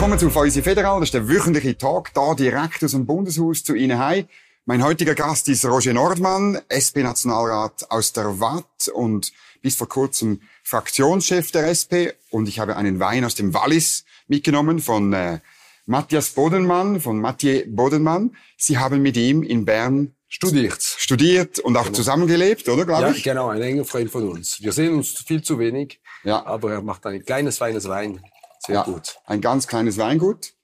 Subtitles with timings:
[0.00, 0.98] Willkommen zu Fäusi Federal.
[1.00, 4.24] Das ist der wöchentliche Talk, da direkt aus dem Bundeshaus zu Ihnen heim.
[4.64, 9.30] Mein heutiger Gast ist Roger Nordmann, SP-Nationalrat aus der Watt und
[9.60, 12.16] bis vor kurzem Fraktionschef der SP.
[12.30, 15.40] Und ich habe einen Wein aus dem Wallis mitgenommen von äh,
[15.84, 18.34] Matthias Bodenmann, von Mathieu Bodenmann.
[18.56, 20.80] Sie haben mit ihm in Bern Studiert.
[20.82, 21.96] studiert und auch Genau.
[21.96, 23.22] zusammengelebt, oder, glaube Ja, ich?
[23.22, 24.62] genau, ein enger Freund von uns.
[24.62, 26.46] Wir sehen uns viel zu wenig, Ja.
[26.46, 28.22] aber er macht ein kleines, feines Wein.
[28.60, 29.16] Sehr ja, gut.
[29.24, 30.54] Ein ganz kleines Weingut.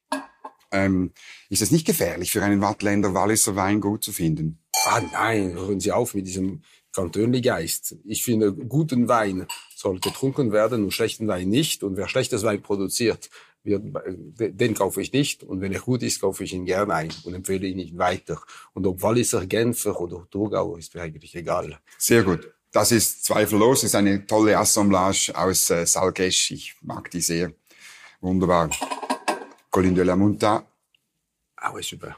[0.70, 1.12] Ähm,
[1.48, 4.59] ist es nicht gefährlich für einen Wattländer Walliser Weingut zu finden?
[4.84, 7.96] Ah nein, hören Sie auf mit diesem Kantönli-Geist.
[8.04, 11.82] Ich finde, guten Wein soll getrunken werden und schlechten Wein nicht.
[11.82, 13.30] Und wer schlechtes Wein produziert,
[13.64, 13.84] wird,
[14.38, 15.42] äh, den kaufe ich nicht.
[15.42, 18.40] Und wenn er gut ist, kaufe ich ihn gerne ein und empfehle ihn nicht weiter.
[18.73, 21.78] Und ob Walliser, Genfer oder Thurgau, ist mir eigentlich egal.
[21.98, 22.51] Sehr gut.
[22.73, 23.80] Das ist zweifellos.
[23.80, 26.51] Das ist eine tolle Assemblage aus äh, Salgesch.
[26.51, 27.52] Ich mag die sehr.
[28.27, 28.71] Wunderbar.
[29.71, 30.65] Colin de la Munta.
[31.79, 32.16] Ist super.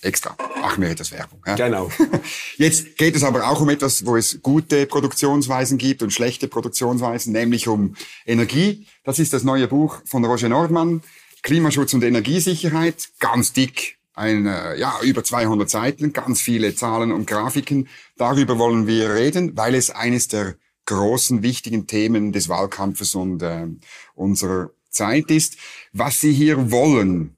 [0.00, 0.36] Extra.
[0.60, 1.42] Machen wir etwas Werbung.
[1.44, 1.56] Ja?
[1.56, 1.90] Genau.
[2.56, 7.32] Jetzt geht es aber auch um etwas, wo es gute Produktionsweisen gibt und schlechte Produktionsweisen,
[7.32, 8.86] nämlich um Energie.
[9.02, 11.02] Das ist das neue Buch von Roger Nordmann,
[11.42, 17.26] Klimaschutz und Energiesicherheit, ganz dick, ein, äh, ja, über 200 Seiten, ganz viele Zahlen und
[17.26, 17.88] Grafiken.
[18.16, 20.54] Darüber wollen wir reden, weil es eines der
[20.86, 23.66] großen, wichtigen Themen des Wahlkampfes und äh,
[24.14, 25.56] unserer Zeit ist.
[25.92, 27.36] Was Sie hier wollen,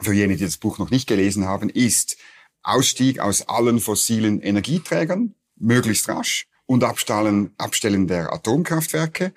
[0.00, 2.16] für jene, die das Buch noch nicht gelesen haben, ist
[2.62, 9.32] Ausstieg aus allen fossilen Energieträgern, möglichst rasch, und Abstellen, Abstellen der Atomkraftwerke.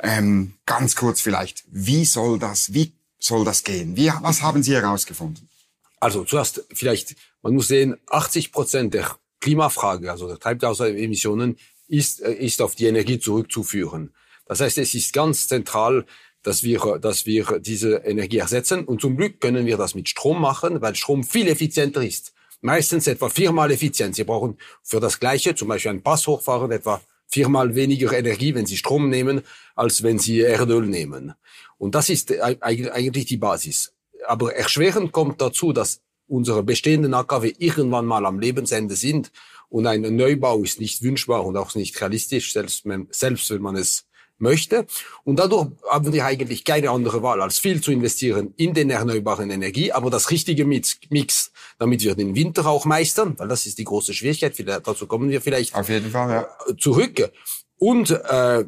[0.00, 3.96] Ähm, ganz kurz vielleicht, wie soll das, wie soll das gehen?
[3.96, 5.48] Wie, was haben Sie herausgefunden?
[6.00, 11.56] Also zuerst vielleicht, man muss sehen, 80 Prozent der Klimafrage, also der Treibhausemissionen,
[11.86, 14.12] ist, äh, ist auf die Energie zurückzuführen.
[14.46, 16.04] Das heißt, es ist ganz zentral,
[16.44, 18.84] dass wir, dass wir diese Energie ersetzen.
[18.84, 22.32] Und zum Glück können wir das mit Strom machen, weil Strom viel effizienter ist.
[22.60, 24.14] Meistens etwa viermal effizient.
[24.14, 28.66] Sie brauchen für das Gleiche, zum Beispiel einen Pass hochfahren, etwa viermal weniger Energie, wenn
[28.66, 29.42] Sie Strom nehmen,
[29.74, 31.34] als wenn Sie Erdöl nehmen.
[31.78, 33.92] Und das ist eig- eigentlich die Basis.
[34.26, 39.30] Aber erschwerend kommt dazu, dass unsere bestehenden AKW irgendwann mal am Lebensende sind
[39.68, 44.06] und ein Neubau ist nicht wünschbar und auch nicht realistisch, selbst selbst wenn man es
[44.38, 44.86] möchte.
[45.24, 49.50] Und dadurch haben wir eigentlich keine andere Wahl, als viel zu investieren in den erneuerbaren
[49.50, 53.78] Energie, aber das richtige Mix, Mix damit wir den Winter auch meistern, weil das ist
[53.78, 54.54] die große Schwierigkeit,
[54.86, 56.76] dazu kommen wir vielleicht Auf jeden Fall, ja.
[56.76, 57.30] zurück
[57.78, 58.64] und äh,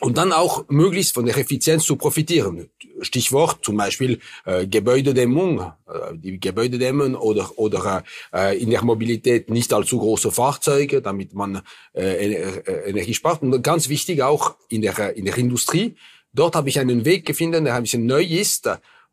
[0.00, 2.70] und dann auch möglichst von der Effizienz zu profitieren.
[3.02, 5.72] Stichwort zum Beispiel äh, Gebäudedämmung, äh,
[6.14, 11.62] die Gebäude dämmen oder oder äh, in der Mobilität nicht allzu große Fahrzeuge, damit man
[11.94, 13.42] äh, äh, Energie spart.
[13.42, 15.94] Und ganz wichtig auch in der in der Industrie.
[16.32, 18.68] Dort habe ich einen Weg gefunden, der ein bisschen neu ist.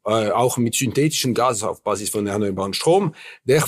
[0.07, 3.13] Äh, auch mit synthetischen Gas auf Basis von erneuerbaren Strom,
[3.43, 3.61] der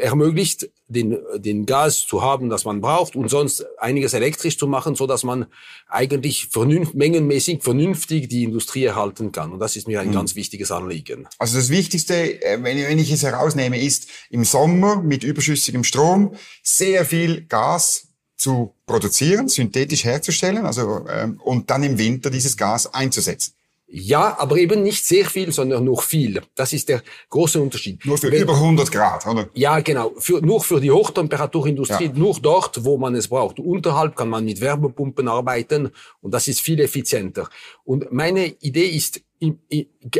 [0.00, 4.94] ermöglicht, den, den Gas zu haben, das man braucht und sonst einiges elektrisch zu machen,
[4.94, 5.44] so dass man
[5.86, 9.52] eigentlich vernünft, mengenmäßig vernünftig die Industrie erhalten kann.
[9.52, 11.28] Und das ist mir ein ganz wichtiges Anliegen.
[11.38, 16.34] Also das Wichtigste, äh, wenn wenn ich es herausnehme, ist im Sommer mit überschüssigem Strom
[16.62, 18.08] sehr viel Gas
[18.38, 23.52] zu produzieren, synthetisch herzustellen, also ähm, und dann im Winter dieses Gas einzusetzen.
[23.86, 26.40] Ja, aber eben nicht sehr viel, sondern nur viel.
[26.54, 28.04] Das ist der große Unterschied.
[28.06, 29.48] Nur für Wenn- über 100 Grad, oder?
[29.54, 30.12] Ja, genau.
[30.18, 32.12] Für, nur für die Hochtemperaturindustrie, Ja.
[32.12, 33.58] nur dort, wo man es braucht.
[33.60, 35.90] Unterhalb kann man mit Wärmepumpen arbeiten
[36.22, 37.48] und das ist viel effizienter.
[37.84, 39.20] Und meine Idee ist,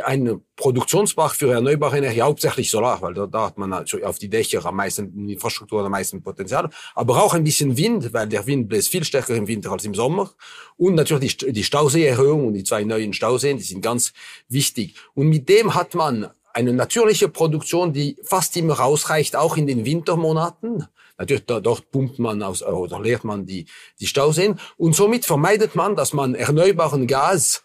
[0.05, 4.29] ein Produktionsbach für erneuerbare Energie, hauptsächlich Solar, weil da, da hat man also auf die
[4.29, 8.69] Dächer am meisten, Infrastruktur am meisten Potenzial, aber auch ein bisschen Wind, weil der Wind
[8.69, 10.33] bläst viel stärker im Winter als im Sommer.
[10.77, 14.13] Und natürlich die, St- die Stauseeerhöhung und die zwei neuen Stauseen, die sind ganz
[14.49, 14.95] wichtig.
[15.15, 19.85] Und mit dem hat man eine natürliche Produktion, die fast immer ausreicht, auch in den
[19.85, 20.87] Wintermonaten.
[21.19, 23.67] Natürlich, da, dort pumpt man aus, oder leert man die,
[23.99, 24.61] die Stauseen.
[24.77, 27.64] Und somit vermeidet man, dass man erneuerbaren Gas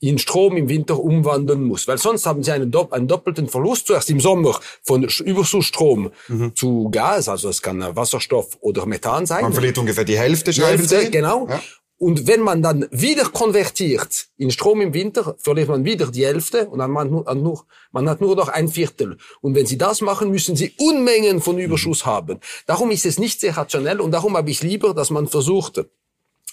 [0.00, 1.88] in Strom im Winter umwandeln muss.
[1.88, 3.86] Weil sonst haben sie einen, dopp einen doppelten Verlust.
[3.88, 6.10] Zuerst im Sommer von Sch- Überschussstrom
[6.54, 9.42] zu Gas, also es kann äh, Wasserstoff oder Methan sein.
[9.42, 11.10] Man verliert ungefähr die Hälfte, schreiben Hälfte, Sie.
[11.10, 11.48] genau.
[11.48, 11.60] Ja.
[12.00, 16.68] Und wenn man dann wieder konvertiert in Strom im Winter, verliert man wieder die Hälfte
[16.68, 19.18] und dann man, nur, an nur, man hat nur noch ein Viertel.
[19.40, 22.38] Und wenn Sie das machen, müssen Sie Unmengen von Überschuss haben.
[22.66, 25.84] Darum ist es nicht sehr rationell und darum habe ich lieber, dass man versucht,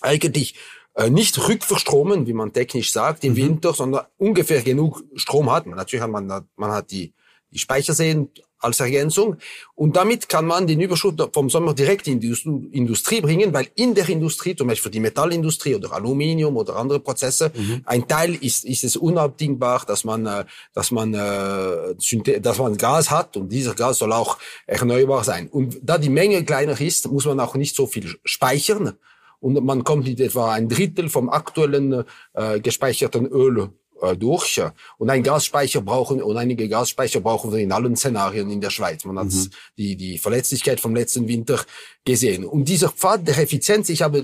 [0.01, 0.55] eigentlich
[0.95, 5.67] äh, nicht rückverstromen, wie man technisch sagt, im Winter, sondern ungefähr genug Strom hat.
[5.67, 7.13] Natürlich hat man, man hat die
[7.55, 9.37] die Speicher sehen als Ergänzung.
[9.75, 12.35] Und damit kann man den Überschuss vom Sommer direkt in die
[12.71, 16.99] Industrie bringen, weil in der Industrie, zum Beispiel für die Metallindustrie oder Aluminium oder andere
[16.99, 17.81] Prozesse, mhm.
[17.85, 23.11] ein Teil ist, ist es unabdingbar, dass man, äh, dass man, äh, dass man Gas
[23.11, 25.47] hat und dieser Gas soll auch erneuerbar sein.
[25.47, 28.97] Und da die Menge kleiner ist, muss man auch nicht so viel speichern.
[29.45, 32.03] Und man kommt mit etwa ein Drittel vom aktuellen
[32.33, 33.69] äh, gespeicherten Öl
[34.01, 34.59] äh, durch.
[34.97, 39.05] Und ein Gasspeicher brauchen und einige Gasspeicher brauchen wir in allen Szenarien in der Schweiz.
[39.05, 39.51] Man hat mhm.
[39.77, 41.63] die, die Verletzlichkeit vom letzten Winter
[42.05, 42.43] gesehen.
[42.43, 44.23] Und dieser Pfad der Effizienz, ich habe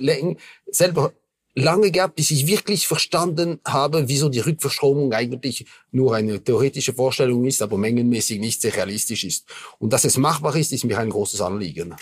[0.71, 1.13] selber
[1.53, 7.45] lange gehabt, bis ich wirklich verstanden habe, wieso die Rückverstromung eigentlich nur eine theoretische Vorstellung
[7.45, 9.45] ist, aber mengenmäßig nicht sehr realistisch ist.
[9.77, 11.94] Und dass es machbar ist, ist mir ein großes Anliegen.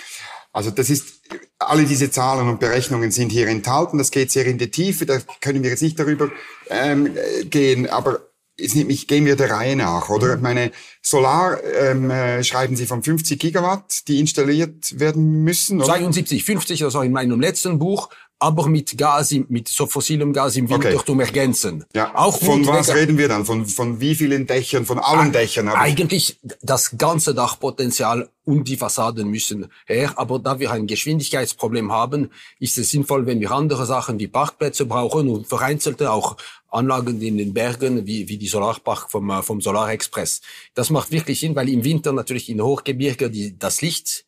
[0.52, 1.22] Also das ist,
[1.60, 3.98] alle diese Zahlen und Berechnungen sind hier enthalten.
[3.98, 5.06] Das geht sehr in die Tiefe.
[5.06, 6.32] Da können wir jetzt nicht darüber
[6.70, 7.16] ähm,
[7.50, 7.88] gehen.
[7.88, 10.38] Aber es nimmt mich, gehen wir der Reihe nach, oder?
[10.38, 10.44] Mhm.
[10.44, 15.78] Meine Solar ähm, äh, schreiben Sie von 50 Gigawatt, die installiert werden müssen.
[15.78, 15.98] Oder?
[15.98, 20.56] 72, 50, das war in meinem letzten Buch aber mit Gas, mit so fossilem Gas
[20.56, 21.22] im Winter okay.
[21.22, 21.84] Ergänzen.
[21.94, 22.16] Ja.
[22.16, 23.46] Auch von was reden wir dann?
[23.46, 24.86] Von, von wie vielen Dächern?
[24.86, 25.68] Von allen Dächern?
[25.68, 30.14] Eigentlich das ganze Dachpotenzial und die Fassaden müssen her.
[30.16, 34.86] Aber da wir ein Geschwindigkeitsproblem haben, ist es sinnvoll, wenn wir andere Sachen wie Parkplätze
[34.86, 36.38] brauchen und vereinzelte auch
[36.70, 40.42] Anlagen in den Bergen, wie, wie die Solarpark vom, äh, vom Solarexpress.
[40.76, 44.26] Das macht wirklich Sinn, weil im Winter natürlich in Hochgebirge die, das Licht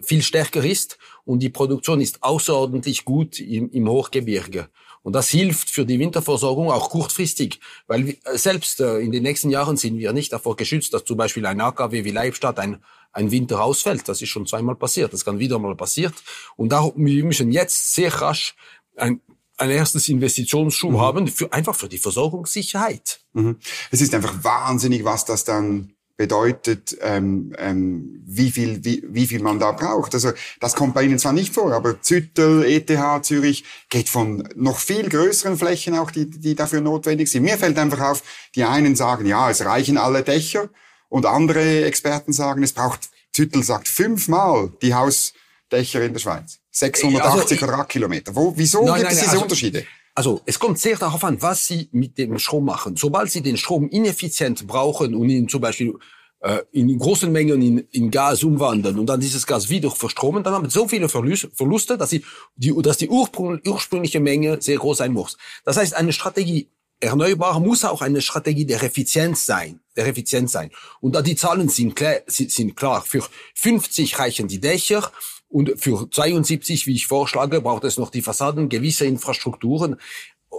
[0.00, 4.68] viel stärker ist und die Produktion ist außerordentlich gut im, im Hochgebirge.
[5.02, 9.24] Und das hilft für die Winterversorgung auch kurzfristig, weil wir, äh, selbst äh, in den
[9.24, 12.82] nächsten Jahren sind wir nicht davor geschützt, dass zum Beispiel ein AKW wie Leibstadt ein,
[13.12, 14.08] ein Winter ausfällt.
[14.08, 15.12] Das ist schon zweimal passiert.
[15.12, 16.14] Das kann wieder mal passiert.
[16.56, 18.54] Und da wir müssen jetzt sehr rasch
[18.96, 19.20] ein,
[19.56, 21.00] ein erstes Investitionsschub mhm.
[21.00, 23.20] haben, für, einfach für die Versorgungssicherheit.
[23.32, 23.58] Mhm.
[23.90, 29.42] Es ist einfach wahnsinnig, was das dann bedeutet, ähm, ähm, wie, viel, wie, wie viel
[29.42, 30.14] man da braucht.
[30.14, 30.30] Also
[30.60, 35.08] das kommt bei Ihnen zwar nicht vor, aber Züttel, ETH, Zürich geht von noch viel
[35.08, 37.42] größeren Flächen auch, die, die dafür notwendig sind.
[37.42, 38.22] Mir fällt einfach auf,
[38.54, 40.68] die einen sagen, ja, es reichen alle Dächer
[41.08, 46.60] und andere Experten sagen, es braucht, Züttel sagt fünfmal die Hausdächer in der Schweiz.
[46.70, 48.36] 680 also, Quadratkilometer.
[48.36, 49.84] Wo, wieso nein, gibt nein, es diese also, Unterschiede?
[50.14, 52.96] Also es kommt sehr darauf an, was Sie mit dem Strom machen.
[52.96, 55.94] Sobald Sie den Strom ineffizient brauchen und ihn zum Beispiel
[56.40, 60.52] äh, in großen Mengen in, in Gas umwandeln und dann dieses Gas wieder verstromen, dann
[60.52, 62.24] haben Sie so viele Verluste, dass, Sie
[62.56, 65.38] die, dass die ursprüngliche Menge sehr groß sein muss.
[65.64, 66.68] Das heißt, eine Strategie
[67.02, 70.70] erneuerbar muss auch eine Strategie der Effizienz sein, der Effizienz sein.
[71.00, 73.02] Und da die Zahlen sind klar, sind klar.
[73.02, 73.24] Für
[73.54, 75.10] 50 reichen die Dächer,
[75.52, 79.96] und für 72, wie ich vorschlage, braucht es noch die Fassaden, gewisse Infrastrukturen.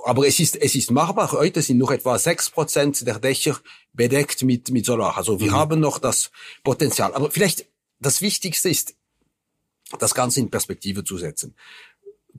[0.06, 1.32] Aber es ist, es ist machbar.
[1.32, 3.60] Heute sind noch etwa sechs Prozent der Dächer
[3.94, 5.18] bedeckt mit, mit Solar.
[5.18, 5.56] Also wir mhm.
[5.56, 6.30] haben noch das
[6.64, 7.14] Potenzial.
[7.16, 7.66] Aber vielleicht
[8.00, 8.96] das Wichtigste ist,
[10.00, 11.56] das Ganze in Perspektive zu setzen.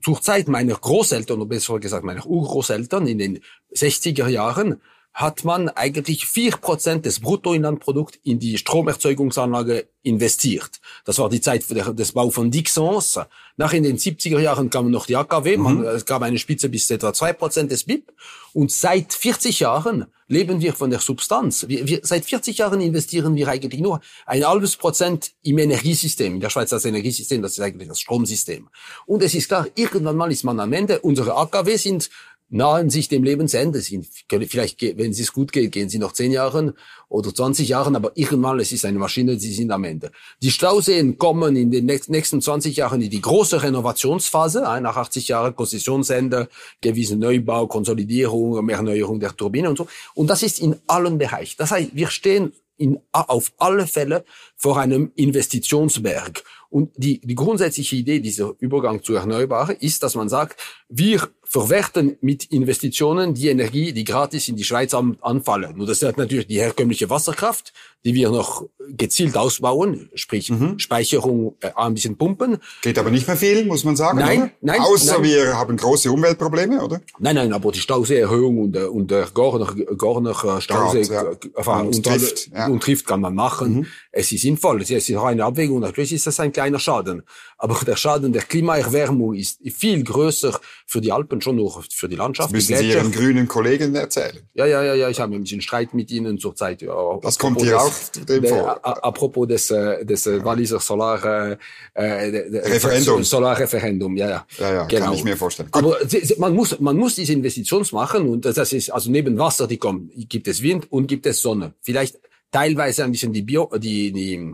[0.01, 3.39] Zur Zeit meiner Großeltern, oder besser gesagt meiner Urgroßeltern in den
[3.73, 4.81] 60er Jahren,
[5.15, 10.81] hat man eigentlich vier Prozent des Bruttoinlandprodukts in die Stromerzeugungsanlage investiert.
[11.05, 13.21] Das war die Zeit des Bau von Dixons.
[13.55, 15.63] Nach in den 70er Jahren kamen noch die AKW, mhm.
[15.63, 18.11] man, es gab eine Spitze bis etwa zwei Prozent des BIP.
[18.51, 21.65] Und seit 40 Jahren leben wir von der Substanz.
[21.69, 26.35] Wir, wir, seit 40 Jahren investieren wir eigentlich nur ein halbes Prozent im Energiesystem.
[26.35, 28.67] In der Schweiz das Energiesystem, das ist eigentlich das Stromsystem.
[29.05, 30.99] Und es ist klar, irgendwann mal ist man am Ende.
[30.99, 32.09] Unsere AKW sind
[32.55, 33.81] nahen sich dem Lebensende.
[33.81, 34.07] sind.
[34.29, 36.73] Vielleicht, wenn es gut geht, gehen sie noch zehn Jahren
[37.09, 40.11] oder 20 Jahren, aber irgendwann, es ist eine Maschine, sie sind am Ende.
[40.41, 45.55] Die Stauseen kommen in den nächsten 20 Jahren in die große Renovationsphase, nach 80 Jahren
[45.55, 46.47] Konzessionsende,
[46.81, 49.87] gewisse Neubau, Konsolidierung, Erneuerung der Turbine und so.
[50.13, 51.55] Und das ist in allen Bereichen.
[51.57, 54.23] Das heißt, wir stehen in, auf alle Fälle
[54.55, 56.43] vor einem Investitionsberg.
[56.69, 60.59] Und die, die grundsätzliche Idee dieser Übergang zu Erneuerbaren ist, dass man sagt,
[60.89, 65.79] wir verwerten mit Investitionen die Energie, die gratis in die Schweiz anfallen.
[65.79, 67.73] Und das ist natürlich die herkömmliche Wasserkraft,
[68.03, 70.77] die wir noch gezielt ausbauen, sprich mhm.
[70.77, 72.57] Speicherung, äh, ein bisschen pumpen.
[72.83, 74.19] Geht aber nicht mehr viel, muss man sagen.
[74.19, 74.51] Nein, oder?
[74.61, 74.81] nein.
[74.81, 75.23] Außer nein.
[75.23, 77.01] wir haben große Umweltprobleme, oder?
[77.17, 81.79] Nein, nein, aber die Stauseeerhöhung und, äh, und der Gorner, Gorner Stausee Grad, ja.
[81.79, 82.67] und, und, trifft, ja.
[82.67, 83.73] und trifft kann man machen.
[83.73, 83.85] Mhm.
[84.11, 85.79] Es ist sinnvoll, es ist auch eine Abwägung.
[85.79, 87.23] Natürlich ist das ein kleiner Schaden.
[87.65, 92.15] Aber der Schaden der Klimaerwärmung ist viel größer für die Alpen, schon nur für die
[92.15, 92.49] Landschaft.
[92.49, 94.37] Das müssen Sie Ihren grünen Kollegen erzählen.
[94.53, 95.09] Ja, ja, ja, ja.
[95.09, 96.83] Ich habe ein bisschen Streit mit Ihnen zurzeit.
[96.83, 97.91] Ja, das kommt hier auch
[98.29, 98.85] dem vor.
[98.85, 101.57] Apropos des, äh, des äh, Walliser Solar, äh,
[101.95, 103.23] äh Referendum.
[103.23, 104.45] Solarreferendum, ja, ja.
[104.59, 105.05] Ja, ja, genau.
[105.05, 105.69] kann ich mir vorstellen.
[105.71, 105.83] Gut.
[105.83, 105.97] Aber
[106.37, 110.11] man muss, man muss diese Investitions machen und das ist, also neben Wasser, die kommen,
[110.29, 111.73] gibt es Wind und gibt es Sonne.
[111.81, 112.19] Vielleicht
[112.51, 114.53] teilweise ein bisschen die Bio, die, die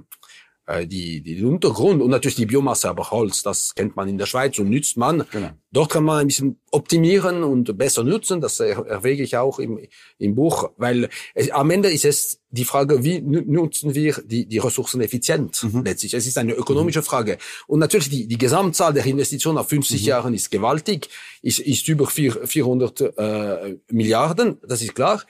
[0.72, 4.25] äh, die, die Untergrund und natürlich die Biomasse, aber Holz, das kennt man in der
[4.25, 5.25] Schweiz und nützt man.
[5.32, 5.50] Genau.
[5.72, 8.42] Dort kann man ein bisschen optimieren und besser nutzen.
[8.42, 9.80] Das erwäge ich auch im,
[10.18, 14.58] im Buch, weil es, am Ende ist es die Frage, wie nutzen wir die, die
[14.58, 15.84] Ressourcen effizient mhm.
[15.86, 16.13] letztlich.
[16.13, 17.06] Es ist eine ökonomische mhm.
[17.06, 17.38] Frage.
[17.68, 20.08] Und natürlich die, die Gesamtzahl der Investitionen auf 50 mhm.
[20.08, 21.10] Jahren ist gewaltig,
[21.42, 25.24] ist, ist über 4, 400 äh, Milliarden, das ist klar.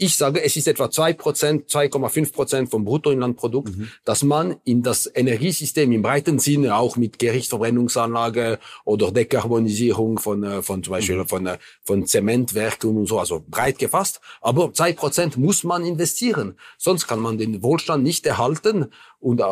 [0.00, 3.90] Ich sage, es ist etwa zwei Prozent, 2,5 Prozent vom Bruttoinlandprodukt, mhm.
[4.04, 10.62] dass man in das Energiesystem im breiten Sinne auch mit Gerichtsverbrennungsanlage oder Dekarbonisierung von, äh,
[10.62, 11.26] von zum Beispiel mhm.
[11.26, 14.20] von, äh, von Zementwerken und so, also breit gefasst.
[14.40, 16.56] Aber zwei Prozent muss man investieren.
[16.76, 19.44] Sonst kann man den Wohlstand nicht erhalten und äh,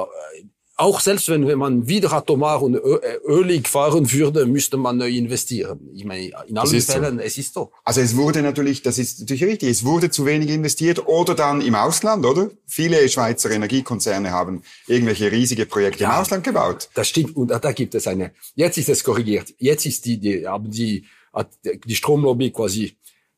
[0.79, 5.09] auch selbst wenn, wenn man wieder atomar und äh, ölig fahren würde, müsste man neu
[5.09, 5.89] investieren.
[5.95, 7.25] Ich meine, in allen Fällen, so.
[7.25, 7.73] es ist so.
[7.83, 11.63] Also es wurde natürlich, das ist natürlich richtig, es wurde zu wenig investiert oder dann
[11.63, 12.51] im Ausland, oder?
[12.67, 16.91] Viele Schweizer Energiekonzerne haben irgendwelche riesige Projekte ja, im Ausland gebaut.
[16.93, 20.47] Das stimmt und da gibt es eine, jetzt ist es korrigiert, jetzt ist die, die
[20.47, 22.97] haben die, hat die Stromlobby quasi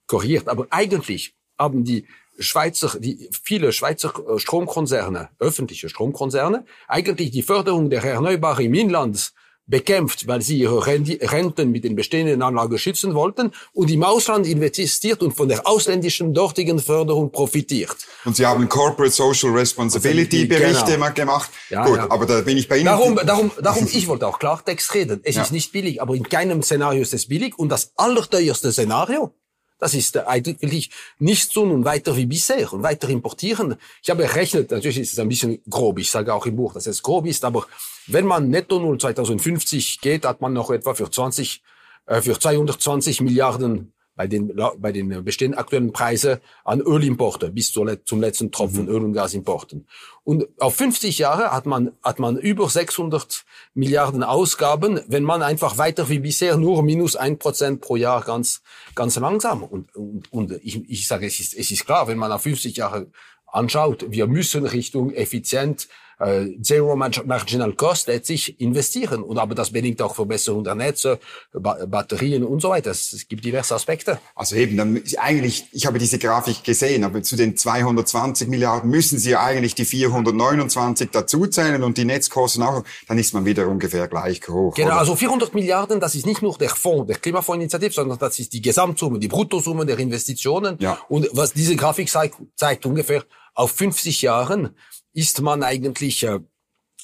[0.09, 2.05] korrigiert, aber eigentlich haben die
[2.39, 9.33] Schweizer, die, viele Schweizer äh, Stromkonzerne, öffentliche Stromkonzerne, eigentlich die Förderung der Erneuerbaren im Inland
[9.69, 15.23] bekämpft, weil sie ihre Renten mit den bestehenden Anlagen schützen wollten und im Ausland investiert
[15.23, 17.97] und von der ausländischen dortigen Förderung profitiert.
[18.25, 21.13] Und Sie haben Corporate Social Responsibility Berichte genau.
[21.13, 21.51] gemacht.
[21.69, 22.11] Ja, Gut, ja.
[22.11, 22.87] aber da bin ich bei Ihnen.
[22.87, 25.21] Darum, darum, darum, ich wollte auch Klartext reden.
[25.23, 25.43] Es ja.
[25.43, 29.35] ist nicht billig, aber in keinem Szenario ist es billig und das allerteuerste Szenario
[29.79, 33.77] das ist eigentlich nicht so und weiter wie bisher und weiter importieren.
[34.03, 36.87] Ich habe errechnet, natürlich ist es ein bisschen grob, ich sage auch im Buch, dass
[36.87, 37.67] es grob ist, aber
[38.07, 41.63] wenn man netto null 2050 geht, hat man noch etwa für 20,
[42.07, 48.21] äh, für 220 Milliarden bei den, bei den bestehenden aktuellen Preise an Ölimporte bis zum
[48.21, 48.89] letzten Tropfen mhm.
[48.89, 49.87] Öl- und Gasimporten.
[50.25, 53.45] Und auf 50 Jahre hat man, hat man über 600
[53.75, 58.61] Milliarden Ausgaben, wenn man einfach weiter wie bisher nur minus ein Prozent pro Jahr ganz,
[58.97, 59.63] ganz langsam.
[59.63, 62.77] Und, und, und ich, ich sage, es ist, es ist klar, wenn man auf 50
[62.77, 63.07] Jahre
[63.47, 65.87] anschaut, wir müssen Richtung effizient
[66.19, 69.23] äh, Zero Marginal Cost letztlich investieren.
[69.23, 71.19] Und aber das bedingt auch Verbesserung der Netze,
[71.53, 72.91] ba Batterien und so weiter.
[72.91, 74.19] Es gibt diverse Aspekte.
[74.35, 79.19] Also eben, dann eigentlich, ich habe diese Grafik gesehen, aber zu den 220 Milliarden müssen
[79.19, 84.09] Sie ja eigentlich die 429 dazuzählen und die Netzkosten auch, dann ist man wieder ungefähr
[84.09, 84.75] gleich hoch.
[84.75, 84.99] Genau, oder?
[84.99, 88.63] also 400 Milliarden, das ist nicht nur der Fonds, der Klimafondsinitiative, sondern das ist die
[88.63, 90.77] Gesamtsumme, die Bruttosumme der Investitionen.
[90.81, 90.99] Ja.
[91.09, 94.71] Und was diese Grafik zeigt, zeigt ungefähr auf 50 Jahren
[95.13, 96.41] ist man eigentlich, äh,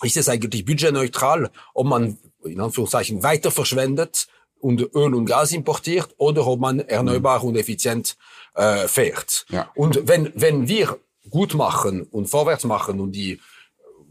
[0.02, 4.26] ist es eigentlich budgetneutral, ob man in Anführungszeichen weiter verschwendet
[4.60, 7.48] und Öl und Gas importiert oder ob man erneuerbar mhm.
[7.48, 8.16] und effizient
[8.54, 9.46] äh, fährt.
[9.50, 9.70] Ja.
[9.74, 10.98] Und wenn, wenn wir
[11.30, 13.40] gut machen und vorwärts machen und die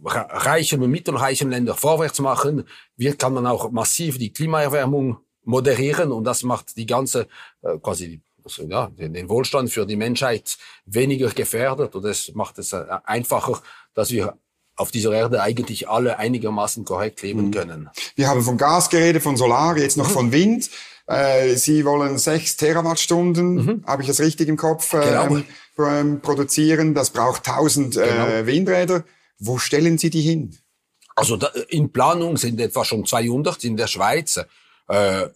[0.06, 6.24] reichen und mittelreichen Länder vorwärts machen, wird, kann man auch massiv die Klimaerwärmung moderieren und
[6.24, 7.28] das macht die ganze
[7.62, 12.74] äh, quasi also, ja, den, Wohlstand für die Menschheit weniger gefährdet und es macht es
[12.74, 13.62] äh, einfacher,
[13.94, 14.38] dass wir
[14.76, 17.52] auf dieser Erde eigentlich alle einigermaßen korrekt leben mhm.
[17.52, 17.90] können.
[18.16, 20.14] Wir haben von Gas geredet, von Solar, jetzt noch mhm.
[20.14, 20.70] von Wind.
[21.06, 23.84] Äh, Sie wollen sechs Terawattstunden, mhm.
[23.86, 25.90] habe ich das richtig im Kopf, äh, genau.
[25.90, 26.94] ähm, produzieren.
[26.94, 28.46] Das braucht 1000 äh, genau.
[28.48, 29.04] Windräder.
[29.38, 30.58] Wo stellen Sie die hin?
[31.16, 34.40] Also da, in Planung sind etwa schon 200 in der Schweiz.
[34.88, 35.28] Äh,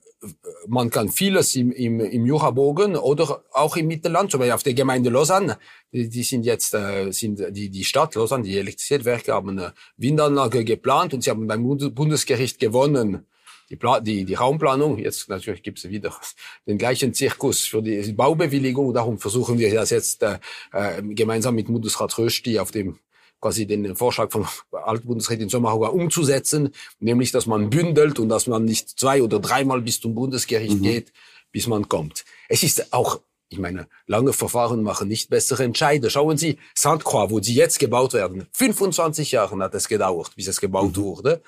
[0.67, 4.73] man kann vieles im, im, im Jurabogen oder auch im Mittelland, zum Beispiel auf der
[4.73, 5.57] Gemeinde Lausanne,
[5.91, 10.65] die, die sind jetzt, äh, sind die, die Stadt Lausanne, die Elektrizitätswerke haben eine Windanlage
[10.65, 13.25] geplant und sie haben beim Bundesgericht gewonnen.
[13.69, 16.15] Die, Pla die, die Raumplanung, jetzt natürlich gibt es wieder
[16.67, 20.39] den gleichen Zirkus für die Baubewilligung, darum versuchen wir das jetzt äh,
[20.71, 22.99] äh gemeinsam mit Bundesrat Rösti auf dem
[23.39, 28.99] quasi den Vorschlag von Altbundesrätin Sommerhauer umzusetzen, nämlich dass man bündelt und dass man nicht
[28.99, 30.83] zwei oder dreimal bis zum Bundesgericht mhm.
[30.83, 31.13] geht,
[31.51, 32.25] bis man kommt.
[32.49, 36.09] Es ist auch ich meine, lange Verfahren machen nicht bessere Entscheide.
[36.09, 40.47] Schauen Sie, Sainte Croix, wo sie jetzt gebaut werden, 25 Jahre hat es gedauert, bis
[40.47, 41.01] es gebaut mhm.
[41.01, 41.41] wurde.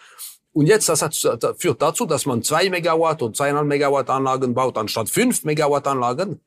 [0.51, 4.53] Und jetzt, das, hat, das führt dazu, dass man zwei Megawatt und zweieinhalb Megawatt Anlagen
[4.53, 6.39] baut, anstatt fünf Megawatt Anlagen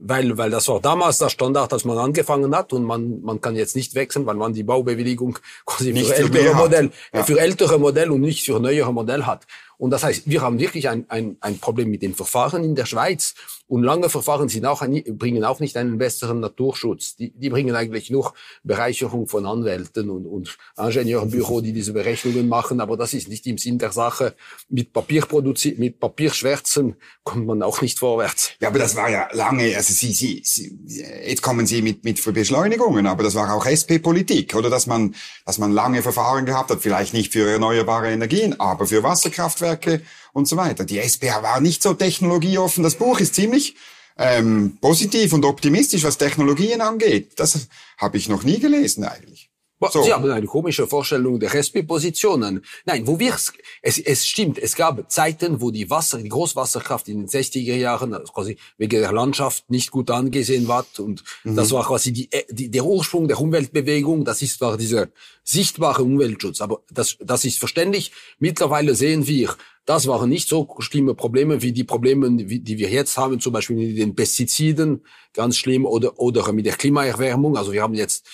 [0.00, 3.56] weil, weil das war damals der Standard, dass man angefangen hat und man, man kann
[3.56, 7.24] jetzt nicht wechseln, weil man die Baubewilligung quasi nicht für ältere Modell, ja.
[7.24, 9.46] für ältere Modell und nicht für neuere Modell hat.
[9.76, 12.86] Und das heißt, wir haben wirklich ein, ein, ein Problem mit den Verfahren in der
[12.86, 13.34] Schweiz.
[13.68, 17.16] Und lange Verfahren sind auch, bringen auch nicht einen besseren Naturschutz.
[17.16, 18.32] Die, die bringen eigentlich nur
[18.64, 22.80] Bereicherung von Anwälten und, und Ingenieurbüro, die diese Berechnungen machen.
[22.80, 24.34] Aber das ist nicht im Sinn der Sache.
[24.70, 28.52] Mit Papier produziert, mit Papierschwärzen kommt man auch nicht vorwärts.
[28.60, 30.78] Ja, aber das war ja lange, also Sie, Sie, Sie
[31.26, 34.70] jetzt kommen Sie mit, mit Beschleunigungen, aber das war auch SP-Politik, oder?
[34.70, 39.02] Dass man, dass man lange Verfahren gehabt hat, vielleicht nicht für erneuerbare Energien, aber für
[39.02, 40.00] Wasserkraftwerke
[40.38, 40.84] und so weiter.
[40.84, 42.82] Die SPA war nicht so technologieoffen.
[42.82, 43.76] Das Buch ist ziemlich
[44.16, 47.32] ähm, positiv und optimistisch, was Technologien angeht.
[47.36, 47.68] Das
[47.98, 49.50] habe ich noch nie gelesen eigentlich.
[49.92, 50.02] So.
[50.02, 52.64] Sie haben eine komische Vorstellung der SP-Positionen.
[52.84, 57.20] Nein, wo wir es, es stimmt, es gab Zeiten, wo die Wasser, die Großwasserkraft in
[57.20, 61.54] den 60er Jahren also quasi wegen der Landschaft nicht gut angesehen war und mhm.
[61.54, 64.24] das war quasi die, die, der Ursprung der Umweltbewegung.
[64.24, 65.08] Das ist zwar dieser
[65.44, 68.10] sichtbare Umweltschutz, aber das, das ist verständlich.
[68.40, 69.54] Mittlerweile sehen wir,
[69.88, 73.74] das waren nicht so schlimme Probleme wie die Probleme, die wir jetzt haben, zum Beispiel
[73.74, 75.02] mit den Pestiziden,
[75.32, 77.56] ganz schlimm, oder, oder mit der Klimaerwärmung.
[77.56, 78.26] Also wir haben jetzt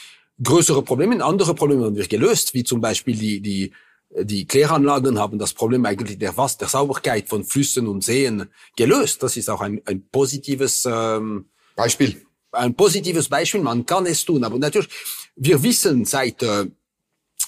[0.42, 1.24] größere Probleme.
[1.24, 3.72] Andere Probleme haben wir gelöst, wie zum Beispiel die, die,
[4.20, 8.46] die Kläranlagen haben das Problem eigentlich der, Was der Sauberkeit von Flüssen und Seen
[8.76, 9.22] gelöst.
[9.22, 12.20] Das ist auch ein, ein positives ähm, Beispiel.
[12.50, 13.60] Ein positives Beispiel.
[13.60, 14.88] Man kann es tun, aber natürlich,
[15.36, 16.66] wir wissen seit äh,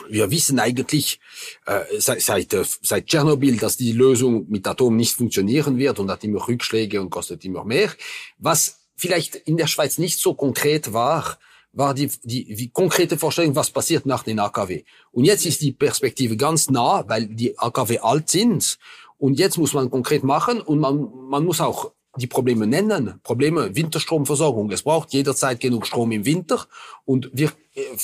[0.09, 1.21] wir wissen eigentlich
[1.67, 6.11] äh, seit, seit, äh, seit Tschernobyl, dass die Lösung mit Atom nicht funktionieren wird und
[6.11, 7.91] hat immer Rückschläge und kostet immer mehr.
[8.39, 11.39] Was vielleicht in der Schweiz nicht so konkret war,
[11.73, 14.85] war die, die, die konkrete Vorstellung, was passiert nach den AKW.
[15.13, 18.79] Und jetzt ist die Perspektive ganz nah, weil die AKW alt sind.
[19.19, 23.21] Und jetzt muss man konkret machen und man, man muss auch die Probleme nennen.
[23.23, 24.71] Probleme Winterstromversorgung.
[24.71, 26.67] Es braucht jederzeit genug Strom im Winter.
[27.05, 27.53] Und wir,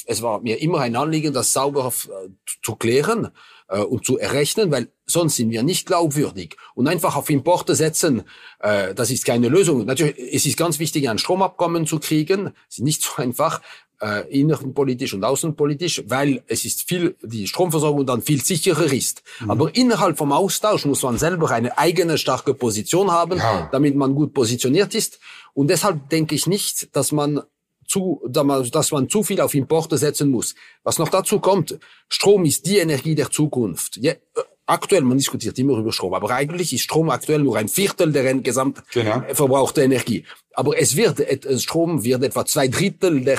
[0.07, 2.29] es war mir immer ein Anliegen, das sauber äh,
[2.63, 3.31] zu klären
[3.69, 6.57] äh, und zu errechnen, weil sonst sind wir nicht glaubwürdig.
[6.75, 8.23] Und einfach auf Importe setzen,
[8.61, 9.85] äh, das ist keine Lösung.
[9.85, 12.53] Natürlich, es ist ganz wichtig, ein Stromabkommen zu kriegen.
[12.69, 13.61] Es ist nicht so einfach,
[14.03, 19.23] äh, innenpolitisch und außenpolitisch, weil es ist viel, die Stromversorgung dann viel sicherer ist.
[19.41, 19.51] Mhm.
[19.51, 23.69] Aber innerhalb vom Austausch muss man selber eine eigene starke Position haben, ja.
[23.71, 25.21] damit man gut positioniert ist.
[25.55, 27.43] Und deshalb denke ich nicht, dass man
[27.93, 30.55] zu, dass man zu viel auf Importe setzen muss.
[30.83, 33.99] Was noch dazu kommt, Strom ist die Energie der Zukunft.
[33.99, 34.17] Ja, äh,
[34.65, 38.35] aktuell, man diskutiert immer über Strom, aber eigentlich ist Strom aktuell nur ein Viertel der
[38.37, 39.23] gesamt genau.
[39.35, 40.25] verbrauchten Energie.
[40.55, 41.21] Aber es wird,
[41.61, 43.39] Strom wird etwa zwei Drittel der,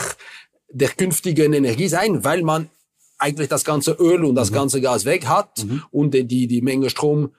[0.69, 2.69] der künftigen Energie sein, weil man
[3.17, 4.55] eigentlich das ganze Öl und das mhm.
[4.55, 5.83] ganze Gas weg hat mhm.
[5.89, 7.31] und die, die Menge Strom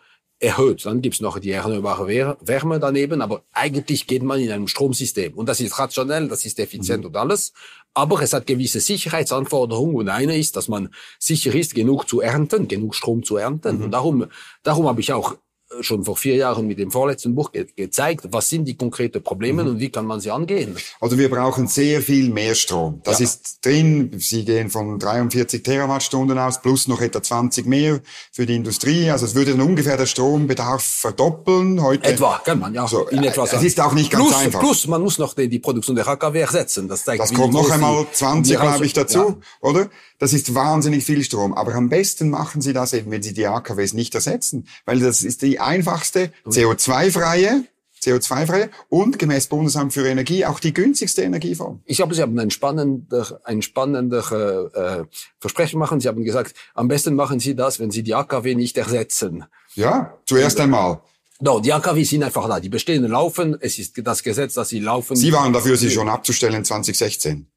[0.44, 0.87] erhöht.
[0.87, 2.07] Dann gibt's noch die erneuerbare
[2.40, 5.35] Wärme daneben, aber eigentlich geht man in einem Stromsystem.
[5.35, 7.09] Und das ist rationell, das ist effizient mhm.
[7.09, 7.52] und alles.
[7.94, 12.68] Aber es hat gewisse Sicherheitsanforderungen und eine ist, dass man sicher ist, genug zu ernten,
[12.68, 13.78] genug Strom zu ernten.
[13.78, 13.85] Mhm.
[13.85, 14.26] Und darum,
[14.62, 15.37] darum habe ich auch
[15.81, 19.63] schon vor vier Jahren mit dem vorletzten Buch ge gezeigt, was sind die konkreten Probleme
[19.65, 19.71] mhm.
[19.71, 20.77] und wie kann man sie angehen.
[21.01, 23.01] Also wir brauchen sehr viel mehr Strom.
[23.05, 23.25] Das ja.
[23.25, 24.11] ist drin.
[24.19, 28.01] Sie gehen von 43 Terawattstunden aus, plus noch etwa 20 mehr
[28.33, 29.11] für die Industrie.
[29.11, 32.09] Also es würde dann ungefähr der Strombedarf verdoppeln heute.
[32.09, 32.87] Etwa, kann man ja.
[32.87, 34.61] So, in etwa es ist auch nicht ganz plus, einfach.
[34.61, 36.89] Plus, man muss noch die, die Produktion der AKW ersetzen.
[36.89, 39.37] Das, zeigt, das kommt noch einmal 20, glaube ich, dazu, ja.
[39.61, 39.89] oder?
[40.19, 41.55] Das ist wahnsinnig viel Strom.
[41.55, 44.67] Aber am besten machen Sie das eben, wenn Sie die AKWs nicht ersetzen.
[44.85, 47.64] Weil das ist die einfachste, CO2-freie,
[48.03, 51.81] CO2-freie und gemäß Bundesamt für Energie auch die günstigste Energieform.
[51.85, 55.05] Ich habe, Sie haben ein spannender, ein spannender äh,
[55.40, 56.00] Versprechen machen.
[56.00, 59.44] Sie haben gesagt, am besten machen Sie das, wenn Sie die AKW nicht ersetzen.
[59.74, 61.00] Ja, zuerst einmal.
[61.40, 62.61] No, die AKW sind einfach da.
[62.61, 63.57] Die bestehenden laufen.
[63.61, 65.16] Es ist das Gesetz, dass sie laufen.
[65.16, 67.48] Sie waren dafür, sie schon abzustellen 2016.